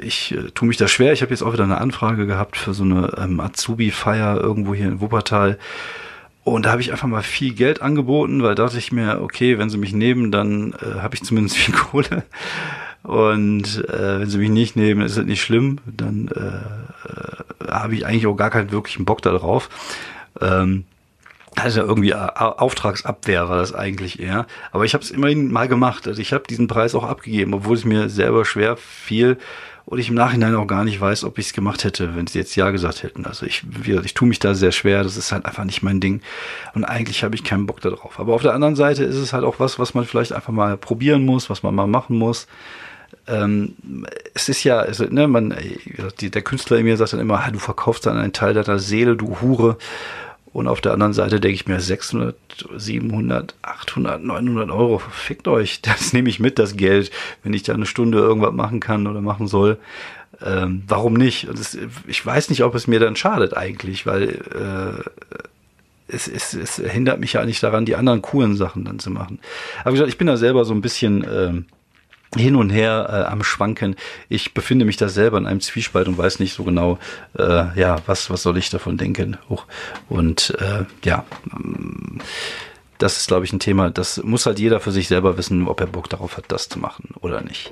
ich 0.00 0.32
äh, 0.32 0.50
tue 0.54 0.68
mich 0.68 0.76
da 0.76 0.88
schwer. 0.88 1.12
Ich 1.12 1.22
habe 1.22 1.30
jetzt 1.30 1.42
auch 1.42 1.52
wieder 1.52 1.64
eine 1.64 1.78
Anfrage 1.78 2.26
gehabt 2.26 2.56
für 2.56 2.74
so 2.74 2.84
eine 2.84 3.12
ähm, 3.18 3.40
Azubi-Feier 3.40 4.40
irgendwo 4.40 4.74
hier 4.74 4.86
in 4.86 5.00
Wuppertal. 5.00 5.58
Und 6.44 6.64
da 6.64 6.70
habe 6.70 6.80
ich 6.80 6.92
einfach 6.92 7.08
mal 7.08 7.22
viel 7.22 7.52
Geld 7.52 7.82
angeboten, 7.82 8.42
weil 8.42 8.54
dachte 8.54 8.78
ich 8.78 8.90
mir, 8.92 9.20
okay, 9.20 9.58
wenn 9.58 9.68
sie 9.68 9.76
mich 9.76 9.92
nehmen, 9.92 10.32
dann 10.32 10.72
äh, 10.72 11.00
habe 11.00 11.14
ich 11.14 11.22
zumindest 11.22 11.56
viel 11.58 11.74
Kohle. 11.74 12.24
Und 13.02 13.84
äh, 13.88 14.20
wenn 14.20 14.30
sie 14.30 14.38
mich 14.38 14.50
nicht 14.50 14.76
nehmen, 14.76 15.02
ist 15.02 15.16
es 15.16 15.24
nicht 15.24 15.42
schlimm. 15.42 15.78
Dann 15.86 16.28
äh, 16.28 17.68
äh, 17.68 17.70
habe 17.70 17.94
ich 17.94 18.06
eigentlich 18.06 18.26
auch 18.26 18.36
gar 18.36 18.50
keinen 18.50 18.70
wirklichen 18.70 19.04
Bock 19.04 19.22
darauf. 19.22 19.68
Ähm, 20.40 20.84
also 21.62 21.80
irgendwie 21.80 22.14
Auftragsabwehr 22.14 23.48
war 23.48 23.58
das 23.58 23.74
eigentlich 23.74 24.20
eher. 24.20 24.46
Aber 24.72 24.84
ich 24.84 24.94
habe 24.94 25.04
es 25.04 25.10
immerhin 25.10 25.52
mal 25.52 25.68
gemacht. 25.68 26.06
Also 26.06 26.20
ich 26.20 26.32
habe 26.32 26.44
diesen 26.48 26.68
Preis 26.68 26.94
auch 26.94 27.04
abgegeben, 27.04 27.54
obwohl 27.54 27.76
es 27.76 27.84
mir 27.84 28.08
selber 28.08 28.44
schwer 28.44 28.76
fiel 28.76 29.38
und 29.88 29.98
ich 29.98 30.10
im 30.10 30.14
Nachhinein 30.16 30.54
auch 30.54 30.66
gar 30.66 30.84
nicht 30.84 31.00
weiß, 31.00 31.24
ob 31.24 31.38
ich 31.38 31.46
es 31.46 31.52
gemacht 31.54 31.82
hätte, 31.82 32.14
wenn 32.14 32.26
sie 32.26 32.38
jetzt 32.38 32.54
ja 32.56 32.70
gesagt 32.70 33.02
hätten. 33.02 33.24
Also 33.24 33.46
ich, 33.46 33.62
ich 34.04 34.12
tue 34.12 34.28
mich 34.28 34.38
da 34.38 34.52
sehr 34.52 34.70
schwer. 34.70 35.02
Das 35.02 35.16
ist 35.16 35.32
halt 35.32 35.46
einfach 35.46 35.64
nicht 35.64 35.82
mein 35.82 35.98
Ding. 35.98 36.20
Und 36.74 36.84
eigentlich 36.84 37.24
habe 37.24 37.34
ich 37.34 37.42
keinen 37.42 37.64
Bock 37.66 37.80
darauf. 37.80 38.20
Aber 38.20 38.34
auf 38.34 38.42
der 38.42 38.52
anderen 38.52 38.76
Seite 38.76 39.04
ist 39.04 39.16
es 39.16 39.32
halt 39.32 39.44
auch 39.44 39.58
was, 39.60 39.78
was 39.78 39.94
man 39.94 40.04
vielleicht 40.04 40.32
einfach 40.32 40.52
mal 40.52 40.76
probieren 40.76 41.24
muss, 41.24 41.48
was 41.48 41.62
man 41.62 41.74
mal 41.74 41.86
machen 41.86 42.18
muss. 42.18 42.46
Ähm, 43.26 43.76
es 44.34 44.50
ist 44.50 44.62
ja, 44.62 44.78
also, 44.78 45.04
ne, 45.04 45.26
man, 45.26 45.54
der 46.20 46.42
Künstler 46.42 46.76
in 46.76 46.84
mir 46.84 46.98
sagt 46.98 47.14
dann 47.14 47.20
immer, 47.20 47.48
du 47.50 47.58
verkaufst 47.58 48.04
dann 48.04 48.18
einen 48.18 48.34
Teil 48.34 48.52
deiner 48.52 48.78
Seele, 48.78 49.16
du 49.16 49.40
Hure. 49.40 49.78
Und 50.58 50.66
auf 50.66 50.80
der 50.80 50.92
anderen 50.92 51.12
Seite 51.12 51.38
denke 51.38 51.54
ich 51.54 51.68
mir 51.68 51.78
600, 51.78 52.34
700, 52.76 53.54
800, 53.62 54.24
900 54.24 54.72
Euro. 54.72 54.98
Fickt 54.98 55.46
euch, 55.46 55.82
das 55.82 56.12
nehme 56.12 56.28
ich 56.28 56.40
mit, 56.40 56.58
das 56.58 56.76
Geld, 56.76 57.12
wenn 57.44 57.54
ich 57.54 57.62
da 57.62 57.74
eine 57.74 57.86
Stunde 57.86 58.18
irgendwas 58.18 58.52
machen 58.52 58.80
kann 58.80 59.06
oder 59.06 59.20
machen 59.20 59.46
soll. 59.46 59.78
Ähm, 60.44 60.82
warum 60.88 61.14
nicht? 61.14 61.46
Das, 61.48 61.78
ich 62.08 62.26
weiß 62.26 62.50
nicht, 62.50 62.64
ob 62.64 62.74
es 62.74 62.88
mir 62.88 62.98
dann 62.98 63.14
schadet 63.14 63.56
eigentlich, 63.56 64.04
weil 64.04 64.30
äh, 64.32 65.32
es, 66.08 66.26
es, 66.26 66.54
es 66.54 66.76
hindert 66.78 67.20
mich 67.20 67.34
ja 67.34 67.44
nicht 67.44 67.62
daran, 67.62 67.84
die 67.84 67.94
anderen 67.94 68.20
coolen 68.20 68.56
Sachen 68.56 68.84
dann 68.84 68.98
zu 68.98 69.10
machen. 69.10 69.38
Aber 69.82 69.90
wie 69.90 69.94
gesagt, 69.94 70.10
ich 70.10 70.18
bin 70.18 70.26
da 70.26 70.36
selber 70.36 70.64
so 70.64 70.74
ein 70.74 70.82
bisschen... 70.82 71.24
Ähm, 71.24 71.66
hin 72.36 72.56
und 72.56 72.70
her 72.70 73.08
äh, 73.08 73.30
am 73.30 73.42
Schwanken. 73.42 73.96
Ich 74.28 74.54
befinde 74.54 74.84
mich 74.84 74.96
da 74.96 75.08
selber 75.08 75.38
in 75.38 75.46
einem 75.46 75.60
Zwiespalt 75.60 76.08
und 76.08 76.18
weiß 76.18 76.40
nicht 76.40 76.54
so 76.54 76.64
genau, 76.64 76.98
äh, 77.38 77.78
ja, 77.78 77.96
was, 78.06 78.30
was 78.30 78.42
soll 78.42 78.58
ich 78.58 78.70
davon 78.70 78.96
denken. 78.96 79.38
Und 80.08 80.56
äh, 80.60 80.84
ja, 81.04 81.24
mm, 81.50 82.18
das 82.98 83.16
ist, 83.16 83.28
glaube 83.28 83.44
ich, 83.44 83.52
ein 83.52 83.60
Thema, 83.60 83.90
das 83.90 84.22
muss 84.24 84.44
halt 84.44 84.58
jeder 84.58 84.80
für 84.80 84.90
sich 84.90 85.08
selber 85.08 85.38
wissen, 85.38 85.68
ob 85.68 85.80
er 85.80 85.86
Bock 85.86 86.08
darauf 86.10 86.36
hat, 86.36 86.46
das 86.48 86.68
zu 86.68 86.80
machen 86.80 87.10
oder 87.20 87.40
nicht. 87.40 87.70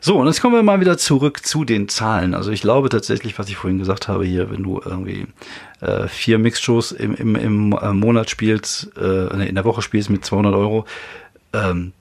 So, 0.00 0.16
und 0.16 0.26
jetzt 0.26 0.40
kommen 0.40 0.54
wir 0.54 0.62
mal 0.62 0.80
wieder 0.80 0.96
zurück 0.96 1.44
zu 1.44 1.64
den 1.64 1.88
Zahlen. 1.88 2.34
Also 2.34 2.52
ich 2.52 2.62
glaube 2.62 2.88
tatsächlich, 2.88 3.38
was 3.38 3.48
ich 3.48 3.56
vorhin 3.56 3.78
gesagt 3.78 4.06
habe 4.06 4.24
hier, 4.24 4.50
wenn 4.50 4.62
du 4.62 4.80
irgendwie 4.82 5.26
äh, 5.80 6.06
vier 6.06 6.38
Mixshows 6.38 6.92
im, 6.92 7.14
im, 7.16 7.34
im 7.34 7.72
äh, 7.72 7.92
Monat 7.92 8.30
spielst, 8.30 8.96
äh, 8.96 9.48
in 9.48 9.56
der 9.56 9.64
Woche 9.64 9.82
spielst 9.82 10.10
mit 10.10 10.24
200 10.24 10.54
Euro, 10.54 10.84
ähm, 11.52 11.92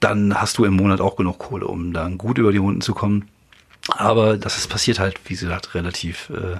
dann 0.00 0.40
hast 0.40 0.58
du 0.58 0.64
im 0.64 0.74
Monat 0.74 1.00
auch 1.00 1.16
genug 1.16 1.38
Kohle, 1.38 1.66
um 1.66 1.92
dann 1.92 2.18
gut 2.18 2.38
über 2.38 2.52
die 2.52 2.58
Runden 2.58 2.80
zu 2.80 2.94
kommen. 2.94 3.28
Aber 3.88 4.36
das 4.36 4.58
ist 4.58 4.68
passiert 4.68 4.98
halt, 4.98 5.18
wie 5.26 5.34
gesagt, 5.34 5.74
relativ 5.74 6.30
äh, 6.30 6.58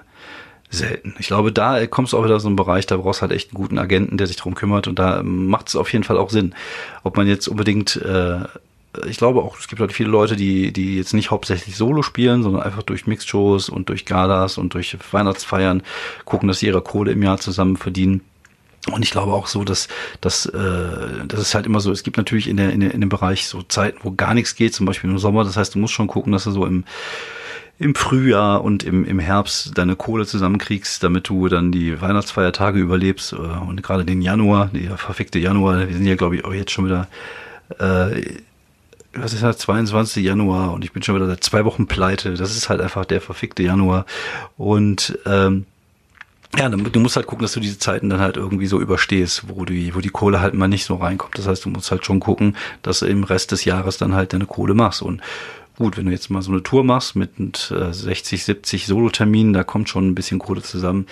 selten. 0.71 1.15
Ich 1.19 1.29
glaube, 1.29 1.53
da 1.53 1.87
kommst 1.87 2.13
du 2.13 2.19
auch 2.19 2.25
wieder 2.25 2.41
so 2.41 2.49
einen 2.49 2.57
Bereich, 2.57 2.87
da 2.87 2.97
brauchst 2.97 3.21
du 3.21 3.23
halt 3.23 3.33
echt 3.33 3.51
einen 3.51 3.57
guten 3.63 3.79
Agenten, 3.79 4.17
der 4.17 4.27
sich 4.27 4.37
drum 4.37 4.55
kümmert 4.55 4.89
und 4.89 4.99
da 4.99 5.23
macht 5.23 5.69
es 5.69 5.77
auf 5.77 5.93
jeden 5.93 6.05
Fall 6.05 6.19
auch 6.19 6.31
Sinn. 6.31 6.55
Ob 7.05 7.17
man 7.17 7.27
jetzt 7.27 7.49
unbedingt, 7.49 7.97
äh, 7.97 8.41
ich 9.07 9.19
glaube 9.19 9.43
auch, 9.43 9.59
es 9.59 9.69
gibt 9.69 9.81
halt 9.81 9.93
viele 9.93 10.11
Leute, 10.11 10.37
die, 10.37 10.73
die 10.73 10.97
jetzt 10.97 11.15
nicht 11.15 11.31
hauptsächlich 11.31 11.77
Solo 11.77 12.03
spielen, 12.03 12.43
sondern 12.43 12.63
einfach 12.63 12.83
durch 12.83 13.07
Mixed-Shows 13.07 13.69
und 13.69 13.89
durch 13.89 14.05
Galas 14.05 14.59
und 14.59 14.75
durch 14.75 14.97
Weihnachtsfeiern 15.13 15.83
gucken, 16.25 16.49
dass 16.49 16.61
sie 16.61 16.67
ihre 16.67 16.83
Kohle 16.83 17.13
im 17.13 17.23
Jahr 17.23 17.39
zusammen 17.39 17.77
verdienen. 17.77 18.23
Und 18.93 19.05
ich 19.05 19.11
glaube 19.11 19.33
auch 19.33 19.47
so, 19.47 19.65
dass, 19.65 19.89
dass 20.21 20.47
äh, 20.47 21.27
das 21.27 21.41
ist 21.41 21.55
halt 21.55 21.67
immer 21.67 21.81
so, 21.81 21.91
es 21.91 22.03
gibt 22.03 22.17
natürlich 22.17 22.49
in, 22.49 22.57
der, 22.57 22.71
in, 22.71 22.81
der, 22.81 22.95
in 22.95 23.01
dem 23.01 23.11
Bereich 23.11 23.47
so 23.47 23.63
Zeiten, 23.63 23.99
wo 24.03 24.13
gar 24.13 24.35
nichts 24.35 24.55
geht, 24.55 24.75
zum 24.75 24.87
Beispiel 24.87 25.11
im 25.11 25.19
Sommer. 25.19 25.45
Das 25.45 25.57
heißt, 25.57 25.75
du 25.75 25.79
musst 25.79 25.95
schon 25.95 26.07
gucken, 26.07 26.33
dass 26.33 26.45
du 26.45 26.53
so 26.53 26.65
im, 26.65 26.85
im 27.79 27.95
Frühjahr 27.95 28.63
und 28.63 28.83
im, 28.85 29.05
im 29.05 29.19
Herbst 29.19 29.77
deine 29.77 29.95
Kohle 29.95 30.27
zusammenkriegst, 30.27 31.03
damit 31.03 31.29
du 31.29 31.49
dann 31.49 31.71
die 31.71 32.01
Weihnachtsfeiertage 32.01 32.79
überlebst. 32.79 33.33
Äh, 33.33 33.37
und 33.37 33.83
gerade 33.83 34.05
den 34.05 34.23
Januar, 34.23 34.71
der 34.73 34.97
verfickte 34.97 35.39
Januar, 35.39 35.89
wir 35.89 35.95
sind 35.95 36.07
ja, 36.07 36.17
glaube 36.17 36.37
ich, 36.37 36.45
auch 36.45 36.55
jetzt 36.55 36.71
schon 36.71 36.87
wieder, 36.87 37.09
äh, 37.79 38.39
was 39.15 39.33
ist 39.33 39.43
das, 39.43 39.59
22. 39.59 40.25
Januar 40.25 40.73
und 40.73 40.85
ich 40.85 40.93
bin 40.93 41.03
schon 41.03 41.15
wieder 41.15 41.27
seit 41.27 41.45
zwei 41.45 41.65
Wochen 41.65 41.87
pleite. 41.87 42.35
Das 42.35 42.57
ist 42.57 42.69
halt 42.69 42.81
einfach 42.81 43.05
der 43.05 43.21
verfickte 43.21 43.63
Januar. 43.63 44.07
Und 44.57 45.19
ähm, 45.27 45.67
ja, 46.57 46.69
du 46.69 47.01
musst 47.01 47.17
halt 47.17 47.27
gucken, 47.27 47.43
dass 47.43 47.53
du 47.53 47.61
diese 47.61 47.79
Zeiten 47.79 48.09
dann 48.09 48.21
halt 48.21 48.37
irgendwie 48.37 48.67
so 48.67 48.81
überstehst, 48.81 49.45
wo 49.49 49.65
die, 49.65 49.95
wo 49.95 50.01
die 50.01 50.09
Kohle 50.09 50.41
halt 50.41 50.55
mal 50.55 50.69
nicht 50.69 50.85
so 50.85 50.97
reinkommt. 50.97 51.37
Das 51.37 51.47
heißt, 51.47 51.65
du 51.65 51.69
musst 51.69 51.91
halt 51.91 52.07
schon 52.07 52.21
gucken, 52.21 52.57
dass 52.83 53.01
du 53.01 53.07
im 53.07 53.25
Rest 53.25 53.53
des 53.53 53.65
Jahres 53.65 53.99
dann 53.99 54.15
halt 54.15 54.33
deine 54.33 54.47
Kohle 54.47 54.75
machst. 54.75 55.03
Und 55.03 55.21
gut, 55.77 55.99
wenn 55.99 56.07
du 56.07 56.13
jetzt 56.13 56.31
mal 56.31 56.43
so 56.43 56.51
eine 56.51 56.63
Tour 56.63 56.85
machst 56.85 57.17
mit 57.17 57.73
60, 57.91 58.45
70 58.45 58.83
äh, 58.83 58.87
Solo-Terminen, 58.87 59.53
da 59.53 59.63
kommt 59.63 59.89
schon 59.91 60.09
ein 60.09 60.15
bisschen 60.15 60.39
Kohle 60.39 60.63
zusammen. 60.63 61.07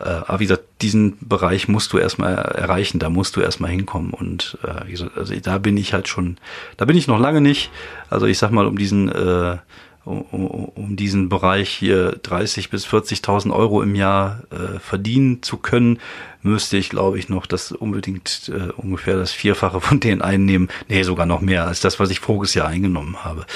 Äh, 0.00 0.04
aber 0.04 0.40
wie 0.40 0.44
gesagt, 0.46 0.64
diesen 0.82 1.16
Bereich 1.20 1.68
musst 1.68 1.92
du 1.92 1.98
erstmal 1.98 2.34
erreichen, 2.34 2.98
da 2.98 3.10
musst 3.10 3.36
du 3.36 3.40
erstmal 3.40 3.70
hinkommen. 3.70 4.10
Und 4.10 4.58
äh, 4.64 4.86
wie 4.86 4.92
gesagt, 4.92 5.16
also 5.16 5.34
da 5.34 5.58
bin 5.58 5.76
ich 5.76 5.92
halt 5.92 6.08
schon, 6.08 6.36
da 6.76 6.84
bin 6.84 6.96
ich 6.96 7.06
noch 7.06 7.20
lange 7.20 7.40
nicht. 7.40 7.70
Also 8.10 8.26
ich 8.26 8.38
sag 8.38 8.50
mal, 8.50 8.66
um 8.66 8.76
diesen 8.76 9.08
äh, 9.08 9.58
um, 10.04 10.66
um 10.74 10.96
diesen 10.96 11.28
Bereich 11.28 11.70
hier 11.70 12.18
30 12.22 12.70
bis 12.70 12.86
40.000 12.86 13.54
Euro 13.54 13.82
im 13.82 13.94
Jahr 13.94 14.42
äh, 14.50 14.78
verdienen 14.78 15.42
zu 15.42 15.56
können, 15.56 15.98
müsste 16.42 16.76
ich, 16.76 16.90
glaube 16.90 17.18
ich, 17.18 17.30
noch 17.30 17.46
das 17.46 17.72
unbedingt 17.72 18.52
äh, 18.54 18.70
ungefähr 18.72 19.16
das 19.16 19.32
Vierfache 19.32 19.80
von 19.80 20.00
denen 20.00 20.20
einnehmen. 20.20 20.68
Nee, 20.88 21.02
sogar 21.02 21.26
noch 21.26 21.40
mehr 21.40 21.66
als 21.66 21.80
das, 21.80 21.98
was 21.98 22.10
ich 22.10 22.20
voriges 22.20 22.54
Jahr 22.54 22.68
eingenommen 22.68 23.24
habe. 23.24 23.46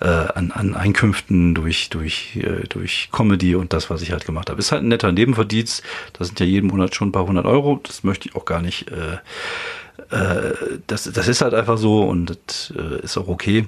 Äh, 0.00 0.06
an, 0.06 0.52
an 0.52 0.74
Einkünften 0.74 1.54
durch, 1.54 1.90
durch, 1.90 2.36
äh, 2.36 2.66
durch 2.68 3.08
Comedy 3.12 3.56
und 3.56 3.72
das, 3.72 3.90
was 3.90 4.02
ich 4.02 4.12
halt 4.12 4.24
gemacht 4.24 4.48
habe. 4.48 4.60
Ist 4.60 4.72
halt 4.72 4.82
ein 4.82 4.88
netter 4.88 5.10
Nebenverdienst. 5.10 5.82
Das 6.12 6.28
sind 6.28 6.38
ja 6.38 6.46
jeden 6.46 6.68
Monat 6.68 6.94
schon 6.94 7.08
ein 7.08 7.12
paar 7.12 7.26
hundert 7.26 7.46
Euro. 7.46 7.80
Das 7.82 8.04
möchte 8.04 8.28
ich 8.28 8.36
auch 8.36 8.44
gar 8.44 8.62
nicht. 8.62 8.90
Äh, 8.90 9.18
äh, 10.10 10.54
das, 10.86 11.10
das 11.12 11.26
ist 11.26 11.40
halt 11.40 11.54
einfach 11.54 11.78
so 11.78 12.04
und 12.04 12.26
das 12.46 12.72
äh, 12.76 13.02
ist 13.02 13.16
auch 13.16 13.28
okay. 13.28 13.66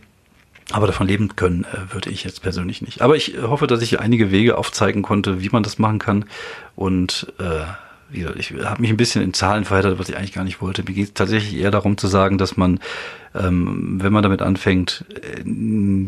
Aber 0.73 0.87
davon 0.87 1.07
leben 1.07 1.35
können 1.35 1.65
äh, 1.65 1.93
würde 1.93 2.11
ich 2.11 2.25
jetzt 2.25 2.43
persönlich 2.43 2.83
nicht. 2.83 3.01
Aber 3.01 3.17
ich 3.17 3.41
hoffe, 3.41 3.67
dass 3.67 3.81
ich 3.81 4.01
einige 4.01 4.31
Wege 4.31 4.59
aufzeigen 4.59 5.03
konnte, 5.03 5.41
wie 5.41 5.49
man 5.51 5.63
das 5.63 5.79
machen 5.79 5.99
kann. 5.99 6.27
Und 6.77 7.33
äh, 7.39 7.65
ich 8.11 8.53
habe 8.64 8.81
mich 8.81 8.90
ein 8.90 8.97
bisschen 8.97 9.23
in 9.23 9.35
Zahlen 9.35 9.64
verheddert, 9.64 9.99
was 9.99 10.09
ich 10.09 10.16
eigentlich 10.16 10.33
gar 10.33 10.44
nicht 10.44 10.62
wollte. 10.62 10.83
Mir 10.83 10.94
geht 10.94 11.09
es 11.09 11.14
tatsächlich 11.14 11.61
eher 11.61 11.71
darum 11.71 11.99
zu 11.99 12.07
sagen, 12.07 12.38
dass 12.38 12.57
man, 12.57 12.81
ähm, 13.35 13.99
wenn 14.03 14.12
man 14.12 14.23
damit 14.23 14.40
anfängt, 14.40 15.05
äh, 15.14 15.42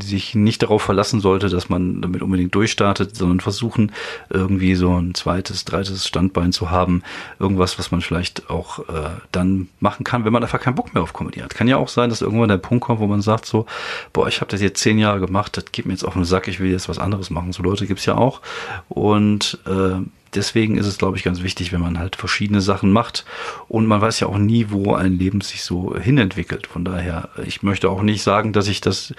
sich 0.03 0.35
nicht 0.35 0.63
darauf 0.63 0.83
verlassen 0.83 1.21
sollte, 1.21 1.51
dass 1.51 1.69
man 1.69 2.01
damit 2.01 2.23
unbedingt 2.23 2.55
durchstartet, 2.55 3.15
sondern 3.15 3.41
versuchen, 3.41 3.93
irgendwie 4.31 4.77
so 4.77 4.99
ein 4.99 5.15
zweites, 5.15 5.67
drittes 5.67 6.07
Standbein 6.07 6.53
zu 6.53 6.71
haben. 6.71 7.03
Irgendwas, 7.39 7.79
was 7.79 7.91
man 7.91 8.01
vielleicht 8.01 8.49
auch 8.49 8.79
äh, 8.89 9.11
dann 9.31 9.69
machen 9.79 10.05
kann, 10.05 10.25
wenn 10.25 10.33
man 10.33 10.43
einfach 10.43 10.61
keinen 10.61 10.77
Bock 10.77 10.95
mehr 10.95 11.03
auf 11.03 11.13
Comedy 11.13 11.41
hat. 11.41 11.55
Kann 11.55 11.69
ja 11.69 11.77
auch 11.77 11.89
sein, 11.89 12.09
dass 12.09 12.23
irgendwann 12.23 12.49
der 12.49 12.57
Punkt 12.57 12.85
kommt, 12.85 13.01
wo 13.01 13.07
man 13.07 13.21
sagt 13.21 13.45
so, 13.45 13.67
boah, 14.15 14.27
ich 14.27 14.41
habe 14.41 14.51
das 14.51 14.63
jetzt 14.63 14.81
zehn 14.81 14.99
Jahre 14.99 15.21
gemacht, 15.21 15.55
das 15.57 15.67
geht 15.71 15.85
mir 15.85 15.93
jetzt 15.93 16.05
auf 16.05 16.15
den 16.15 16.25
Sack, 16.25 16.49
ich 16.49 16.61
will 16.61 16.71
jetzt 16.71 16.89
was 16.89 16.99
anderes 16.99 17.29
machen. 17.29 17.53
So 17.53 17.63
Leute 17.63 17.87
gibt's 17.87 18.07
ja 18.07 18.17
auch. 18.17 18.41
Und 18.89 19.59
äh, 19.67 20.01
deswegen 20.35 20.77
ist 20.79 20.87
es, 20.87 20.99
glaube 20.99 21.17
ich, 21.17 21.23
ganz 21.23 21.43
wichtig, 21.43 21.73
wenn 21.73 21.81
man 21.81 21.99
halt 21.99 22.17
verschiedene 22.17 22.61
Sachen 22.61 22.93
macht. 22.93 23.25
Und 23.69 23.87
man 23.87 24.01
weiß 24.01 24.21
ja 24.21 24.29
auch 24.29 24.39
nie, 24.39 24.67
wo 24.71 24.95
ein 24.95 25.19
Leben 25.19 25.41
sich 25.41 25.63
so 25.63 25.97
hinentwickelt. 25.97 26.67
Von 26.67 26.85
daher, 26.85 27.29
ich 27.45 27.63
möchte 27.63 27.91
auch 27.91 28.03
nicht 28.03 28.23
sagen, 28.23 28.53
dass 28.53 28.69
ich 28.69 28.81
das 28.81 29.15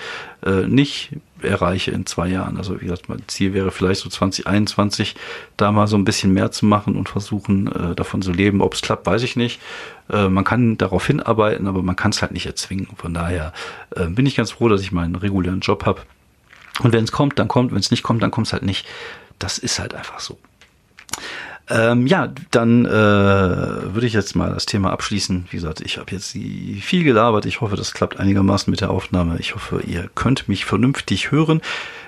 äh, 0.45 0.67
nicht 0.67 1.11
erreiche 1.41 1.91
in 1.91 2.05
zwei 2.05 2.27
Jahren. 2.27 2.57
Also 2.57 2.79
wie 2.79 2.85
gesagt, 2.85 3.09
mein 3.09 3.23
Ziel 3.27 3.53
wäre 3.53 3.71
vielleicht 3.71 4.01
so 4.01 4.09
2021, 4.09 5.15
da 5.57 5.71
mal 5.71 5.87
so 5.87 5.97
ein 5.97 6.05
bisschen 6.05 6.33
mehr 6.33 6.51
zu 6.51 6.65
machen 6.65 6.95
und 6.95 7.09
versuchen, 7.09 7.67
äh, 7.71 7.95
davon 7.95 8.21
zu 8.21 8.31
leben. 8.31 8.61
Ob 8.61 8.73
es 8.73 8.81
klappt, 8.81 9.05
weiß 9.05 9.23
ich 9.23 9.35
nicht. 9.35 9.59
Äh, 10.09 10.29
man 10.29 10.43
kann 10.43 10.77
darauf 10.77 11.05
hinarbeiten, 11.07 11.67
aber 11.67 11.81
man 11.83 11.95
kann 11.95 12.11
es 12.11 12.21
halt 12.21 12.31
nicht 12.31 12.45
erzwingen. 12.45 12.87
Von 12.95 13.13
daher 13.13 13.53
äh, 13.95 14.05
bin 14.05 14.25
ich 14.25 14.35
ganz 14.35 14.51
froh, 14.51 14.69
dass 14.69 14.81
ich 14.81 14.91
meinen 14.91 15.15
regulären 15.15 15.61
Job 15.61 15.85
habe. 15.85 16.01
Und 16.79 16.93
wenn 16.93 17.03
es 17.03 17.11
kommt, 17.11 17.37
dann 17.37 17.47
kommt. 17.47 17.71
Wenn 17.71 17.79
es 17.79 17.91
nicht 17.91 18.03
kommt, 18.03 18.23
dann 18.23 18.31
kommt 18.31 18.47
es 18.47 18.53
halt 18.53 18.63
nicht. 18.63 18.87
Das 19.39 19.57
ist 19.57 19.79
halt 19.79 19.93
einfach 19.93 20.19
so. 20.19 20.37
Ähm, 21.69 22.05
ja, 22.05 22.33
dann 22.51 22.85
äh, 22.85 22.89
würde 22.89 24.05
ich 24.05 24.13
jetzt 24.13 24.35
mal 24.35 24.53
das 24.53 24.65
Thema 24.65 24.91
abschließen. 24.91 25.45
Wie 25.49 25.55
gesagt, 25.55 25.79
ich 25.81 25.97
habe 25.97 26.11
jetzt 26.11 26.31
viel 26.31 27.03
gelabert. 27.03 27.45
Ich 27.45 27.61
hoffe, 27.61 27.77
das 27.77 27.93
klappt 27.93 28.19
einigermaßen 28.19 28.69
mit 28.69 28.81
der 28.81 28.89
Aufnahme. 28.89 29.37
Ich 29.39 29.55
hoffe, 29.55 29.81
ihr 29.85 30.09
könnt 30.13 30.49
mich 30.49 30.65
vernünftig 30.65 31.31
hören. 31.31 31.61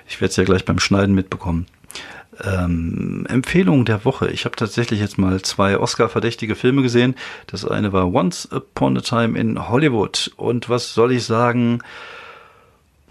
Ich 0.07 0.19
werde 0.19 0.31
es 0.31 0.35
ja 0.35 0.43
gleich 0.43 0.65
beim 0.65 0.79
Schneiden 0.79 1.15
mitbekommen. 1.15 1.67
Ähm, 2.43 3.25
Empfehlung 3.29 3.85
der 3.85 4.03
Woche. 4.05 4.29
Ich 4.31 4.45
habe 4.45 4.55
tatsächlich 4.55 4.99
jetzt 4.99 5.17
mal 5.17 5.41
zwei 5.43 5.77
Oscar-verdächtige 5.77 6.55
Filme 6.55 6.81
gesehen. 6.81 7.15
Das 7.47 7.65
eine 7.65 7.93
war 7.93 8.11
Once 8.11 8.49
Upon 8.51 8.97
a 8.97 9.01
Time 9.01 9.39
in 9.39 9.69
Hollywood. 9.69 10.31
Und 10.35 10.67
was 10.67 10.93
soll 10.93 11.11
ich 11.13 11.23
sagen? 11.23 11.79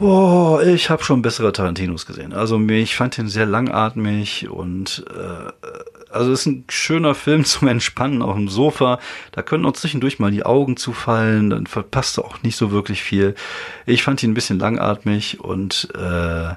Boah, 0.03 0.61
ich 0.65 0.91
habe 0.91 1.05
schon 1.05 1.23
bessere 1.23 1.53
Tarantinos 1.53 2.07
gesehen. 2.07 2.33
Also 2.33 2.59
ich 2.59 2.97
fand 2.97 3.17
den 3.17 3.29
sehr 3.29 3.47
langatmig 3.47 4.51
und 4.51 5.05
äh, 5.09 5.53
also 6.11 6.33
es 6.33 6.41
ist 6.41 6.47
ein 6.47 6.65
schöner 6.69 7.15
Film 7.15 7.45
zum 7.45 7.69
Entspannen 7.69 8.21
auf 8.21 8.35
dem 8.35 8.49
Sofa. 8.49 8.99
Da 9.31 9.43
können 9.43 9.65
auch 9.65 9.75
zwischendurch 9.75 10.19
mal 10.19 10.33
die 10.33 10.45
Augen 10.45 10.77
zufallen, 10.77 11.51
dann 11.51 11.69
verpasst 11.69 12.17
du 12.17 12.23
auch 12.23 12.43
nicht 12.43 12.57
so 12.57 12.73
wirklich 12.73 13.01
viel. 13.01 13.37
Ich 13.87 14.03
fand 14.03 14.21
ihn 14.25 14.33
ein 14.33 14.35
bisschen 14.35 14.59
langatmig 14.59 15.39
und 15.39 15.87
äh, 15.95 16.55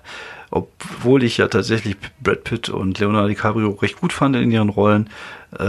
obwohl 0.50 1.22
ich 1.22 1.38
ja 1.38 1.48
tatsächlich 1.48 1.98
Brad 2.20 2.46
Pitt 2.46 2.70
und 2.70 2.98
Leonardo 2.98 3.28
DiCaprio 3.28 3.70
recht 3.74 4.02
gut 4.02 4.12
fand 4.12 4.36
in 4.38 4.50
ihren 4.50 4.70
Rollen, 4.70 5.08
äh, 5.60 5.66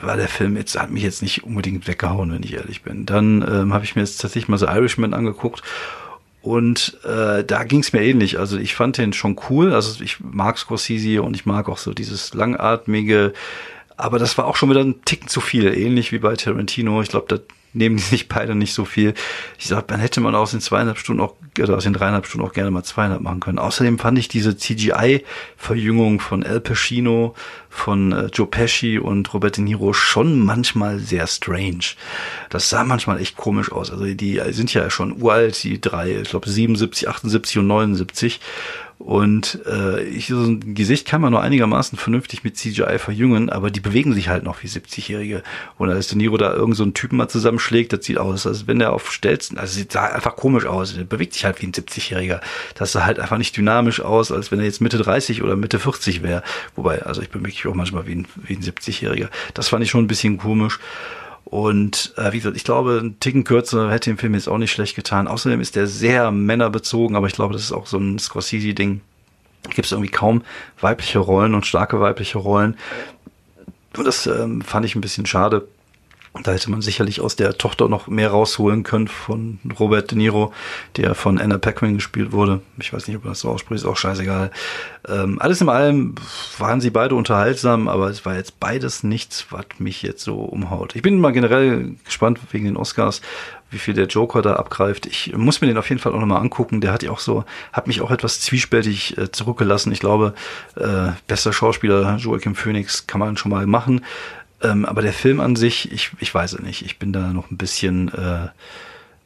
war 0.00 0.16
der 0.16 0.28
Film 0.28 0.56
jetzt, 0.56 0.80
hat 0.80 0.90
mich 0.90 1.02
jetzt 1.02 1.20
nicht 1.20 1.44
unbedingt 1.44 1.88
weggehauen, 1.88 2.32
wenn 2.32 2.42
ich 2.42 2.54
ehrlich 2.54 2.84
bin. 2.84 3.04
Dann 3.04 3.42
ähm, 3.42 3.74
habe 3.74 3.84
ich 3.84 3.96
mir 3.96 4.00
jetzt 4.00 4.18
tatsächlich 4.18 4.48
mal 4.48 4.56
so 4.56 4.66
Irishman 4.66 5.12
angeguckt 5.12 5.62
und 6.40 6.98
äh, 7.04 7.44
da 7.44 7.64
ging 7.64 7.80
es 7.80 7.92
mir 7.92 8.02
ähnlich. 8.02 8.38
Also 8.38 8.58
ich 8.58 8.74
fand 8.74 8.98
den 8.98 9.12
schon 9.12 9.38
cool. 9.50 9.72
Also 9.72 10.02
ich 10.02 10.20
mag 10.20 10.58
Scorsese 10.58 11.22
und 11.22 11.34
ich 11.34 11.46
mag 11.46 11.68
auch 11.68 11.78
so 11.78 11.92
dieses 11.92 12.32
langatmige. 12.34 13.32
Aber 13.96 14.18
das 14.18 14.38
war 14.38 14.46
auch 14.46 14.56
schon 14.56 14.70
wieder 14.70 14.80
ein 14.80 15.04
Ticken 15.04 15.28
zu 15.28 15.40
viel. 15.40 15.66
Ähnlich 15.76 16.12
wie 16.12 16.18
bei 16.18 16.36
Tarantino. 16.36 17.02
Ich 17.02 17.08
glaube, 17.08 17.26
da 17.28 17.38
nehmen 17.72 17.96
die 17.96 18.02
sich 18.02 18.28
beide 18.28 18.54
nicht 18.54 18.74
so 18.74 18.84
viel. 18.84 19.14
Ich 19.58 19.66
sag, 19.66 19.88
dann 19.88 20.00
hätte 20.00 20.20
man 20.20 20.34
aus 20.34 20.52
den 20.52 20.60
zweieinhalb 20.60 20.98
Stunden 20.98 21.22
auch, 21.22 21.34
oder 21.58 21.76
aus 21.76 21.84
den 21.84 21.92
dreieinhalb 21.92 22.26
Stunden 22.26 22.46
auch 22.46 22.52
gerne 22.52 22.70
mal 22.70 22.82
zweieinhalb 22.82 23.20
machen 23.20 23.40
können. 23.40 23.58
Außerdem 23.58 23.98
fand 23.98 24.18
ich 24.18 24.28
diese 24.28 24.56
CGI-Verjüngung 24.56 26.20
von 26.20 26.44
Al 26.44 26.60
Pacino, 26.60 27.34
von 27.68 28.12
äh, 28.12 28.26
Joe 28.26 28.46
Pesci 28.46 28.98
und 28.98 29.32
Robert 29.34 29.56
De 29.56 29.64
Niro 29.64 29.92
schon 29.92 30.40
manchmal 30.40 30.98
sehr 30.98 31.26
strange. 31.26 31.94
Das 32.50 32.68
sah 32.68 32.84
manchmal 32.84 33.20
echt 33.20 33.36
komisch 33.36 33.70
aus. 33.70 33.90
Also 33.90 34.04
die 34.04 34.40
sind 34.50 34.72
ja 34.74 34.90
schon 34.90 35.20
uralt, 35.22 35.62
die 35.62 35.80
drei, 35.80 36.20
ich 36.22 36.30
glaube 36.30 36.48
77, 36.48 37.08
78 37.08 37.58
und 37.58 37.66
79. 37.66 38.40
Und 38.98 39.60
äh, 39.64 40.02
ich, 40.02 40.26
so 40.26 40.42
ein 40.42 40.74
Gesicht 40.74 41.06
kann 41.06 41.20
man 41.20 41.30
nur 41.30 41.40
einigermaßen 41.40 41.96
vernünftig 41.96 42.42
mit 42.42 42.56
CGI 42.56 42.98
verjüngen, 42.98 43.48
aber 43.48 43.70
die 43.70 43.78
bewegen 43.78 44.12
sich 44.12 44.28
halt 44.28 44.42
noch 44.42 44.62
wie 44.62 44.66
70-Jährige. 44.66 45.44
Und 45.76 45.88
als 45.90 46.08
De 46.08 46.18
Niro 46.18 46.36
da 46.36 46.52
irgend 46.52 46.76
so 46.76 46.84
Typen 46.86 47.16
mal 47.16 47.28
zusammenschlägt, 47.28 47.92
das 47.92 48.04
sieht 48.04 48.18
aus, 48.18 48.44
als 48.44 48.66
wenn 48.66 48.80
der 48.80 48.92
auf 48.92 49.12
Stelzen, 49.12 49.56
also 49.56 49.74
sieht 49.74 49.96
einfach 49.96 50.34
komisch 50.34 50.66
aus. 50.66 50.94
Der 50.94 51.04
bewegt 51.04 51.34
sich 51.34 51.44
halt 51.44 51.62
wie 51.62 51.66
ein 51.66 51.72
70-Jähriger. 51.72 52.40
Das 52.74 52.90
sah 52.90 53.04
halt 53.04 53.20
einfach 53.20 53.38
nicht 53.38 53.56
dynamisch 53.56 54.00
aus, 54.00 54.32
als 54.32 54.50
wenn 54.50 54.58
er 54.58 54.64
jetzt 54.64 54.80
Mitte 54.80 54.98
30 54.98 55.44
oder 55.44 55.54
Mitte 55.54 55.78
40 55.78 56.24
wäre. 56.24 56.42
Wobei, 56.74 57.02
also 57.02 57.22
ich 57.22 57.30
bewege 57.30 57.46
mich 57.46 57.66
auch 57.68 57.74
manchmal 57.74 58.06
wie 58.08 58.16
ein, 58.16 58.26
wie 58.42 58.54
ein 58.54 58.62
70-Jähriger. 58.62 59.28
Das 59.54 59.68
fand 59.68 59.84
ich 59.84 59.90
schon 59.90 60.04
ein 60.04 60.08
bisschen 60.08 60.38
komisch. 60.38 60.80
Und 61.50 62.12
äh, 62.18 62.30
wie 62.32 62.36
gesagt, 62.36 62.58
ich 62.58 62.64
glaube, 62.64 63.00
ein 63.02 63.20
Ticken 63.20 63.42
kürzer 63.42 63.90
hätte 63.90 64.10
dem 64.10 64.18
Film 64.18 64.34
jetzt 64.34 64.50
auch 64.50 64.58
nicht 64.58 64.70
schlecht 64.70 64.94
getan. 64.94 65.26
Außerdem 65.26 65.62
ist 65.62 65.76
der 65.76 65.86
sehr 65.86 66.30
männerbezogen, 66.30 67.16
aber 67.16 67.26
ich 67.26 67.32
glaube, 67.32 67.54
das 67.54 67.62
ist 67.62 67.72
auch 67.72 67.86
so 67.86 67.96
ein 67.96 68.18
Scorsese-Ding. 68.18 69.00
Gibt 69.70 69.86
es 69.86 69.92
irgendwie 69.92 70.10
kaum 70.10 70.42
weibliche 70.78 71.20
Rollen 71.20 71.54
und 71.54 71.64
starke 71.64 72.02
weibliche 72.02 72.36
Rollen. 72.36 72.76
Und 73.96 74.04
das 74.04 74.26
ähm, 74.26 74.60
fand 74.60 74.84
ich 74.84 74.94
ein 74.94 75.00
bisschen 75.00 75.24
schade. 75.24 75.66
Da 76.42 76.52
hätte 76.52 76.70
man 76.70 76.82
sicherlich 76.82 77.20
aus 77.20 77.36
der 77.36 77.58
Tochter 77.58 77.88
noch 77.88 78.06
mehr 78.06 78.30
rausholen 78.30 78.82
können 78.82 79.08
von 79.08 79.58
Robert 79.78 80.10
De 80.10 80.18
Niro, 80.18 80.52
der 80.96 81.14
von 81.14 81.38
Anna 81.38 81.58
Paquin 81.58 81.94
gespielt 81.94 82.32
wurde. 82.32 82.60
Ich 82.78 82.92
weiß 82.92 83.08
nicht, 83.08 83.16
ob 83.16 83.24
man 83.24 83.32
das 83.32 83.40
so 83.40 83.48
ausspricht, 83.48 83.82
ist 83.82 83.88
auch 83.88 83.96
scheißegal. 83.96 84.50
Ähm, 85.08 85.38
alles 85.40 85.60
in 85.60 85.68
allem 85.68 86.14
waren 86.58 86.80
sie 86.80 86.90
beide 86.90 87.14
unterhaltsam, 87.14 87.88
aber 87.88 88.08
es 88.08 88.24
war 88.24 88.36
jetzt 88.36 88.60
beides 88.60 89.02
nichts, 89.02 89.46
was 89.50 89.66
mich 89.78 90.02
jetzt 90.02 90.22
so 90.22 90.36
umhaut. 90.36 90.94
Ich 90.94 91.02
bin 91.02 91.20
mal 91.20 91.32
generell 91.32 91.96
gespannt 92.04 92.40
wegen 92.52 92.66
den 92.66 92.76
Oscars, 92.76 93.20
wie 93.70 93.78
viel 93.78 93.94
der 93.94 94.06
Joker 94.06 94.42
da 94.42 94.54
abgreift. 94.54 95.06
Ich 95.06 95.34
muss 95.36 95.60
mir 95.60 95.66
den 95.66 95.76
auf 95.76 95.88
jeden 95.88 96.00
Fall 96.00 96.12
auch 96.12 96.20
nochmal 96.20 96.40
angucken. 96.40 96.80
Der 96.80 96.92
hat 96.92 97.02
ja 97.02 97.10
auch 97.10 97.18
so, 97.18 97.44
hat 97.72 97.86
mich 97.86 98.00
auch 98.00 98.10
etwas 98.10 98.40
zwiespältig 98.40 99.18
äh, 99.18 99.30
zurückgelassen. 99.30 99.92
Ich 99.92 100.00
glaube, 100.00 100.34
äh, 100.76 101.12
bester 101.26 101.52
Schauspieler 101.52 102.16
Joachim 102.16 102.54
Phoenix 102.54 103.06
kann 103.06 103.20
man 103.20 103.36
schon 103.36 103.50
mal 103.50 103.66
machen. 103.66 104.02
Ähm, 104.62 104.84
aber 104.84 105.02
der 105.02 105.12
Film 105.12 105.40
an 105.40 105.56
sich, 105.56 105.92
ich, 105.92 106.10
ich 106.20 106.34
weiß 106.34 106.54
es 106.54 106.60
nicht. 106.60 106.84
Ich 106.84 106.98
bin 106.98 107.12
da 107.12 107.32
noch 107.32 107.50
ein 107.50 107.56
bisschen, 107.56 108.08
äh, 108.08 108.48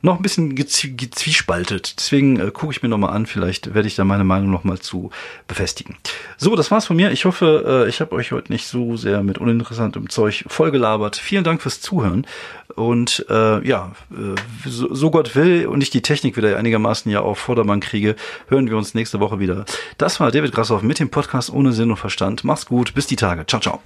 noch 0.03 0.17
ein 0.17 0.23
bisschen 0.23 0.55
gezwiespaltet. 0.57 1.95
Deswegen 1.99 2.39
äh, 2.39 2.51
gucke 2.51 2.73
ich 2.73 2.83
mir 2.83 2.89
nochmal 2.89 3.15
an. 3.15 3.25
Vielleicht 3.25 3.73
werde 3.73 3.89
ich 3.89 3.95
da 3.95 4.05
meine 4.05 4.25
Meinung 4.25 4.51
nochmal 4.51 4.81
zu 4.81 5.11
befestigen. 5.47 5.97
So, 6.37 6.55
das 6.57 6.71
war's 6.71 6.87
von 6.87 6.97
mir. 6.97 7.13
Ich 7.13 7.25
hoffe, 7.25 7.85
äh, 7.87 7.89
ich 7.89 8.01
habe 8.01 8.13
euch 8.13 8.33
heute 8.33 8.53
nicht 8.53 8.67
so 8.67 8.97
sehr 8.97 9.23
mit 9.23 9.39
uninteressantem 9.39 10.11
Zeug 10.11 10.45
vollgelabert. 10.49 11.17
Vielen 11.17 11.45
Dank 11.45 11.63
fürs 11.63 11.81
Zuhören. 11.81 12.27
Und 12.75 13.25
äh, 13.31 13.67
ja, 13.67 13.93
äh, 14.11 14.69
so, 14.69 14.93
so 14.93 15.11
Gott 15.11 15.35
will 15.35 15.67
und 15.67 15.83
ich 15.83 15.91
die 15.91 16.03
Technik 16.03 16.37
wieder 16.37 16.57
einigermaßen 16.57 17.11
ja 17.11 17.21
auf 17.21 17.39
Vordermann 17.39 17.81
kriege, 17.81 18.17
hören 18.49 18.69
wir 18.69 18.77
uns 18.77 18.95
nächste 18.95 19.21
Woche 19.21 19.39
wieder. 19.39 19.65
Das 19.99 20.21
war 20.21 20.31
David 20.31 20.53
Grassoff 20.53 20.83
mit 20.83 20.99
dem 20.99 21.11
Podcast 21.11 21.51
ohne 21.51 21.73
Sinn 21.73 21.91
und 21.91 21.99
Verstand. 21.99 22.45
Mach's 22.45 22.67
gut, 22.67 22.95
bis 22.95 23.07
die 23.07 23.17
Tage. 23.17 23.47
Ciao, 23.47 23.61
ciao. 23.61 23.81